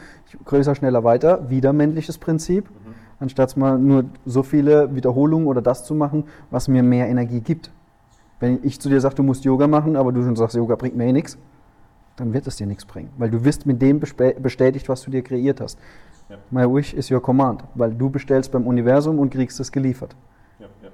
größer, 0.43 0.75
schneller, 0.75 1.05
weiter, 1.05 1.49
wieder 1.49 1.71
männliches 1.71 2.17
Prinzip, 2.17 2.69
Mhm. 2.69 2.93
anstatt 3.21 3.55
mal 3.55 3.79
nur 3.79 4.03
so 4.25 4.43
viele 4.43 4.93
Wiederholungen 4.93 5.47
oder 5.47 5.61
das 5.61 5.85
zu 5.85 5.95
machen, 5.95 6.25
was 6.51 6.67
mir 6.67 6.83
mehr 6.83 7.07
Energie 7.07 7.39
gibt. 7.39 7.71
Wenn 8.41 8.59
ich 8.63 8.81
zu 8.81 8.89
dir 8.89 8.99
sage, 8.99 9.15
du 9.15 9.23
musst 9.23 9.45
Yoga 9.45 9.67
machen, 9.67 9.95
aber 9.95 10.11
du 10.11 10.21
schon 10.21 10.35
sagst, 10.35 10.55
Yoga 10.57 10.75
bringt 10.75 10.97
mir 10.97 11.05
eh 11.05 11.13
nichts, 11.13 11.37
dann 12.15 12.33
wird 12.33 12.47
es 12.47 12.57
dir 12.57 12.67
nichts 12.67 12.85
bringen, 12.85 13.09
weil 13.17 13.29
du 13.29 13.43
wirst 13.43 13.65
mit 13.65 13.81
dem 13.81 13.99
bestätigt, 13.99 14.87
was 14.89 15.01
du 15.01 15.11
dir 15.11 15.23
kreiert 15.23 15.61
hast. 15.61 15.79
Ja. 16.29 16.37
My 16.51 16.63
wish 16.63 16.93
is 16.93 17.11
your 17.11 17.21
command, 17.21 17.63
weil 17.75 17.93
du 17.93 18.09
bestellst 18.09 18.51
beim 18.51 18.67
Universum 18.67 19.19
und 19.19 19.31
kriegst 19.31 19.59
es 19.59 19.71
geliefert. 19.71 20.15
Ja, 20.59 20.67
ja. 20.81 20.89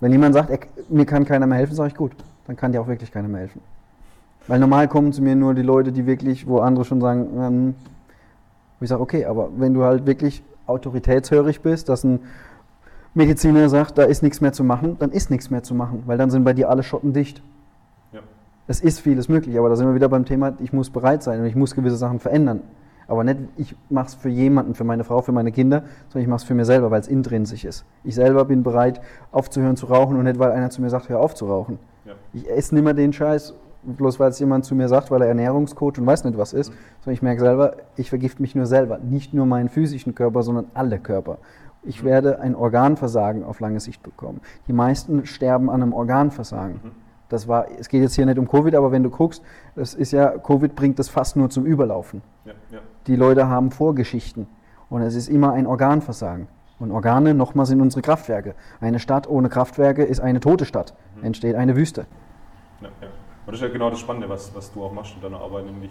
Wenn 0.00 0.12
jemand 0.12 0.34
sagt, 0.34 0.50
er, 0.50 0.58
mir 0.88 1.06
kann 1.06 1.24
keiner 1.24 1.46
mehr 1.46 1.58
helfen, 1.58 1.74
sage 1.74 1.88
ich 1.88 1.94
gut, 1.94 2.12
dann 2.46 2.56
kann 2.56 2.72
dir 2.72 2.80
auch 2.80 2.88
wirklich 2.88 3.10
keiner 3.12 3.28
mehr 3.28 3.40
helfen. 3.40 3.60
Weil 4.48 4.58
normal 4.58 4.88
kommen 4.88 5.12
zu 5.12 5.22
mir 5.22 5.36
nur 5.36 5.54
die 5.54 5.62
Leute, 5.62 5.92
die 5.92 6.06
wirklich, 6.06 6.46
wo 6.46 6.58
andere 6.58 6.84
schon 6.84 7.00
sagen, 7.00 7.28
ähm, 7.38 7.74
ich 8.80 8.88
sage, 8.88 9.00
okay, 9.00 9.24
aber 9.24 9.50
wenn 9.56 9.74
du 9.74 9.84
halt 9.84 10.06
wirklich 10.06 10.42
autoritätshörig 10.66 11.60
bist, 11.60 11.88
dass 11.88 12.02
ein 12.04 12.20
Mediziner 13.14 13.68
sagt, 13.68 13.98
da 13.98 14.04
ist 14.04 14.22
nichts 14.22 14.40
mehr 14.40 14.52
zu 14.52 14.64
machen, 14.64 14.96
dann 14.98 15.10
ist 15.10 15.30
nichts 15.30 15.50
mehr 15.50 15.62
zu 15.62 15.74
machen, 15.74 16.02
weil 16.06 16.18
dann 16.18 16.30
sind 16.30 16.44
bei 16.44 16.52
dir 16.52 16.70
alle 16.70 16.82
Schotten 16.82 17.12
dicht. 17.12 17.42
Es 18.66 18.80
ist 18.80 19.00
vieles 19.00 19.28
möglich, 19.28 19.58
aber 19.58 19.68
da 19.68 19.76
sind 19.76 19.86
wir 19.88 19.94
wieder 19.94 20.08
beim 20.08 20.24
Thema, 20.24 20.54
ich 20.60 20.72
muss 20.72 20.90
bereit 20.90 21.22
sein 21.22 21.40
und 21.40 21.46
ich 21.46 21.56
muss 21.56 21.74
gewisse 21.74 21.96
Sachen 21.96 22.20
verändern. 22.20 22.60
Aber 23.08 23.24
nicht, 23.24 23.38
ich 23.56 23.76
mache 23.90 24.06
es 24.06 24.14
für 24.14 24.28
jemanden, 24.28 24.74
für 24.74 24.84
meine 24.84 25.02
Frau, 25.04 25.20
für 25.20 25.32
meine 25.32 25.50
Kinder, 25.50 25.82
sondern 26.08 26.22
ich 26.22 26.28
mache 26.28 26.36
es 26.38 26.44
für 26.44 26.54
mir 26.54 26.64
selber, 26.64 26.90
weil 26.90 27.00
es 27.00 27.08
intrinsisch 27.08 27.64
ist. 27.64 27.84
Ich 28.04 28.14
selber 28.14 28.44
bin 28.44 28.62
bereit, 28.62 29.00
aufzuhören 29.32 29.76
zu 29.76 29.86
rauchen 29.86 30.16
und 30.16 30.24
nicht, 30.24 30.38
weil 30.38 30.52
einer 30.52 30.70
zu 30.70 30.80
mir 30.80 30.88
sagt, 30.90 31.08
hör 31.08 31.18
auf 31.20 31.34
zu 31.34 31.46
rauchen. 31.46 31.78
Ja. 32.04 32.12
Ich 32.32 32.48
esse 32.48 32.74
nicht 32.74 32.84
mehr 32.84 32.94
den 32.94 33.12
Scheiß, 33.12 33.54
bloß 33.82 34.20
weil 34.20 34.30
es 34.30 34.38
jemand 34.38 34.64
zu 34.64 34.76
mir 34.76 34.88
sagt, 34.88 35.10
weil 35.10 35.20
er 35.22 35.28
Ernährungscoach 35.28 35.98
und 35.98 36.06
weiß 36.06 36.22
nicht, 36.24 36.38
was 36.38 36.52
ist, 36.52 36.70
Mhm. 36.70 36.74
sondern 37.00 37.14
ich 37.14 37.22
merke 37.22 37.40
selber, 37.40 37.76
ich 37.96 38.08
vergift 38.08 38.38
mich 38.38 38.54
nur 38.54 38.66
selber. 38.66 38.98
Nicht 38.98 39.34
nur 39.34 39.44
meinen 39.46 39.68
physischen 39.68 40.14
Körper, 40.14 40.44
sondern 40.44 40.66
alle 40.72 41.00
Körper. 41.00 41.38
Ich 41.82 42.02
Mhm. 42.02 42.06
werde 42.06 42.38
ein 42.40 42.54
Organversagen 42.54 43.42
auf 43.42 43.58
lange 43.58 43.80
Sicht 43.80 44.04
bekommen. 44.04 44.40
Die 44.68 44.72
meisten 44.72 45.26
sterben 45.26 45.68
an 45.68 45.82
einem 45.82 45.92
Organversagen. 45.92 46.80
Mhm. 46.82 46.90
Das 47.32 47.48
war, 47.48 47.66
es 47.78 47.88
geht 47.88 48.02
jetzt 48.02 48.14
hier 48.14 48.26
nicht 48.26 48.38
um 48.38 48.46
Covid, 48.46 48.74
aber 48.74 48.92
wenn 48.92 49.02
du 49.02 49.08
guckst, 49.08 49.42
das 49.74 49.94
ist 49.94 50.12
ja, 50.12 50.36
Covid 50.36 50.74
bringt 50.74 50.98
das 50.98 51.08
fast 51.08 51.34
nur 51.34 51.48
zum 51.48 51.64
Überlaufen. 51.64 52.20
Ja, 52.44 52.52
ja. 52.70 52.80
Die 53.06 53.16
Leute 53.16 53.48
haben 53.48 53.70
Vorgeschichten 53.70 54.46
und 54.90 55.00
es 55.00 55.14
ist 55.14 55.28
immer 55.28 55.54
ein 55.54 55.66
Organversagen. 55.66 56.46
Und 56.78 56.90
Organe, 56.90 57.32
nochmal, 57.32 57.64
sind 57.64 57.80
unsere 57.80 58.02
Kraftwerke. 58.02 58.54
Eine 58.82 58.98
Stadt 58.98 59.26
ohne 59.26 59.48
Kraftwerke 59.48 60.02
ist 60.04 60.20
eine 60.20 60.40
tote 60.40 60.66
Stadt. 60.66 60.92
Mhm. 61.16 61.24
Entsteht 61.24 61.54
eine 61.54 61.74
Wüste. 61.74 62.06
Ja, 62.82 62.88
ja. 63.00 63.06
Und 63.46 63.46
das 63.46 63.54
ist 63.54 63.62
ja 63.62 63.68
genau 63.68 63.88
das 63.88 64.00
Spannende, 64.00 64.28
was, 64.28 64.54
was 64.54 64.70
du 64.70 64.84
auch 64.84 64.92
machst 64.92 65.14
in 65.14 65.22
deiner 65.22 65.40
Arbeit, 65.40 65.64
nämlich 65.64 65.90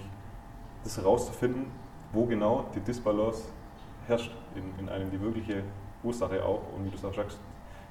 das 0.84 0.98
herauszufinden, 0.98 1.66
wo 2.14 2.26
genau 2.26 2.66
die 2.76 2.82
Disbalance 2.82 3.46
herrscht 4.06 4.32
in, 4.54 4.64
in 4.80 4.90
einem, 4.90 5.10
die 5.10 5.20
wirkliche 5.20 5.64
Ursache 6.04 6.46
auch. 6.46 6.62
Und 6.78 6.86
wie 6.86 6.92
du 6.92 6.98
es 6.98 7.04
auch 7.04 7.16
sagst, 7.16 7.40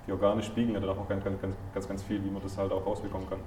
die 0.06 0.12
Organe 0.12 0.42
spiegeln 0.42 0.74
ja 0.74 0.80
dann 0.80 0.90
auch 0.90 1.08
ganz, 1.08 1.24
ganz, 1.24 1.36
ganz, 1.74 1.88
ganz, 1.88 2.02
viel, 2.02 2.22
wie 2.24 2.30
man 2.30 2.42
das 2.42 2.56
halt 2.56 2.72
auch 2.72 2.84
rausbekommen 2.86 3.28
kann. 3.28 3.38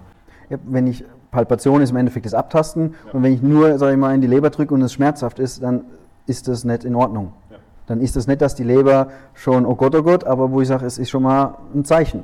Ja, 0.50 0.58
wenn 0.66 0.88
ich, 0.88 1.04
Palpation 1.32 1.82
ist 1.82 1.92
im 1.92 1.98
Endeffekt 1.98 2.26
das 2.26 2.34
Abtasten 2.34 2.96
Ja. 3.06 3.13
und 3.13 3.24
wenn 3.24 3.34
ich 3.34 3.42
nur, 3.42 3.78
sag 3.78 3.92
ich 3.92 3.98
mal, 3.98 4.13
in 4.13 4.22
die 4.22 4.28
Leber 4.28 4.50
drücke 4.50 4.74
und 4.74 4.82
es 4.82 4.94
schmerzhaft 4.94 5.39
ist, 5.39 5.63
dann 5.63 5.86
ist 6.26 6.48
das 6.48 6.63
nicht 6.63 6.84
in 6.84 6.96
Ordnung. 6.96 7.34
Ja. 7.50 7.58
Dann 7.88 8.02
ist 8.02 8.16
das 8.16 8.28
nicht, 8.28 8.42
dass 8.42 8.56
die 8.56 8.63
Leber 8.63 9.08
schon, 9.34 9.66
oh 9.66 9.76
Gott, 9.76 9.96
oh 9.96 10.04
Gott, 10.04 10.24
aber 10.24 10.52
wo 10.52 10.62
ich 10.62 10.68
sage, 10.68 10.86
es 10.86 10.98
ist 10.98 11.10
schon 11.10 11.24
mal 11.24 11.58
ein 11.74 11.86
Zeichen. 11.86 12.24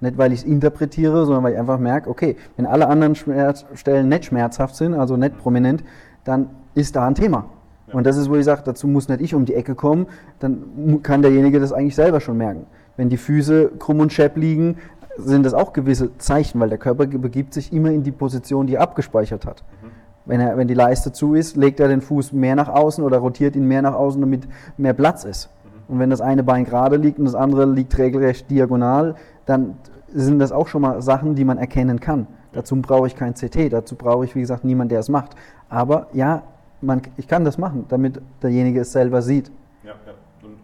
Nicht, 0.00 0.16
weil 0.16 0.32
ich 0.32 0.40
es 0.40 0.44
interpretiere, 0.44 1.24
sondern 1.26 1.44
weil 1.44 1.54
ich 1.54 1.58
einfach 1.58 1.78
merke, 1.78 2.08
okay, 2.08 2.36
wenn 2.56 2.66
alle 2.66 2.88
anderen 2.88 3.14
Schmerzstellen 3.16 4.08
nicht 4.08 4.26
schmerzhaft 4.26 4.76
sind, 4.76 4.94
also 4.94 5.16
nicht 5.16 5.36
prominent, 5.38 5.82
dann 6.24 6.50
ist 6.74 6.94
da 6.94 7.06
ein 7.06 7.14
Thema. 7.14 7.46
Ja. 7.88 7.94
Und 7.94 8.06
das 8.06 8.16
ist, 8.16 8.30
wo 8.30 8.36
ich 8.36 8.44
sage, 8.44 8.62
dazu 8.64 8.86
muss 8.86 9.08
nicht 9.08 9.20
ich 9.20 9.34
um 9.34 9.44
die 9.44 9.54
Ecke 9.54 9.74
kommen, 9.74 10.06
dann 10.38 11.00
kann 11.02 11.22
derjenige 11.22 11.58
das 11.58 11.72
eigentlich 11.72 11.96
selber 11.96 12.20
schon 12.20 12.36
merken. 12.36 12.66
Wenn 12.98 13.08
die 13.08 13.16
Füße 13.16 13.70
krumm 13.78 14.00
und 14.00 14.12
schepp 14.12 14.36
liegen, 14.36 14.76
sind 15.16 15.46
das 15.46 15.54
auch 15.54 15.72
gewisse 15.72 16.18
Zeichen, 16.18 16.58
weil 16.60 16.68
der 16.68 16.78
Körper 16.78 17.06
begibt 17.06 17.54
sich 17.54 17.72
immer 17.72 17.90
in 17.90 18.02
die 18.02 18.10
Position, 18.10 18.66
die 18.66 18.74
er 18.74 18.82
abgespeichert 18.82 19.46
hat. 19.46 19.62
Mhm. 19.82 19.90
Wenn, 20.26 20.40
er, 20.40 20.56
wenn 20.58 20.66
die 20.66 20.74
Leiste 20.74 21.12
zu 21.12 21.34
ist, 21.34 21.56
legt 21.56 21.78
er 21.78 21.86
den 21.86 22.00
Fuß 22.00 22.32
mehr 22.32 22.56
nach 22.56 22.68
außen 22.68 23.02
oder 23.04 23.18
rotiert 23.18 23.54
ihn 23.54 23.66
mehr 23.66 23.82
nach 23.82 23.94
außen, 23.94 24.20
damit 24.20 24.48
mehr 24.76 24.94
Platz 24.94 25.24
ist. 25.24 25.48
Mhm. 25.64 25.94
Und 25.94 26.00
wenn 26.00 26.10
das 26.10 26.20
eine 26.20 26.42
Bein 26.42 26.64
gerade 26.64 26.96
liegt 26.96 27.20
und 27.20 27.24
das 27.24 27.36
andere 27.36 27.66
liegt 27.66 27.96
regelrecht 27.96 28.50
diagonal, 28.50 29.14
dann 29.46 29.76
sind 30.12 30.40
das 30.40 30.50
auch 30.50 30.66
schon 30.66 30.82
mal 30.82 31.00
Sachen, 31.00 31.36
die 31.36 31.44
man 31.44 31.56
erkennen 31.56 32.00
kann. 32.00 32.26
Dazu 32.52 32.74
brauche 32.76 33.06
ich 33.06 33.14
kein 33.14 33.34
CT, 33.34 33.72
dazu 33.72 33.94
brauche 33.94 34.24
ich, 34.24 34.34
wie 34.34 34.40
gesagt, 34.40 34.64
niemand, 34.64 34.90
der 34.90 34.98
es 34.98 35.08
macht. 35.08 35.36
Aber 35.68 36.08
ja, 36.12 36.42
man, 36.80 37.02
ich 37.16 37.28
kann 37.28 37.44
das 37.44 37.58
machen, 37.58 37.84
damit 37.88 38.20
derjenige 38.42 38.80
es 38.80 38.90
selber 38.90 39.22
sieht. 39.22 39.52
Ja, 39.84 39.90
ja. 39.90 40.14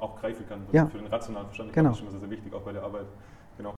Auch 0.05 0.21
greifen 0.21 0.47
kann. 0.47 0.67
Ja. 0.71 0.85
Für 0.87 0.99
den 0.99 1.07
rationalen 1.07 1.47
Verstand. 1.47 1.73
Genau. 1.73 1.91
ist 1.93 1.99
schon 1.99 2.11
sehr, 2.11 2.21
sehr 2.21 2.31
wichtig, 2.31 2.53
auch 2.53 2.61
bei 2.61 2.73
der 2.73 2.83
Arbeit 2.83 3.07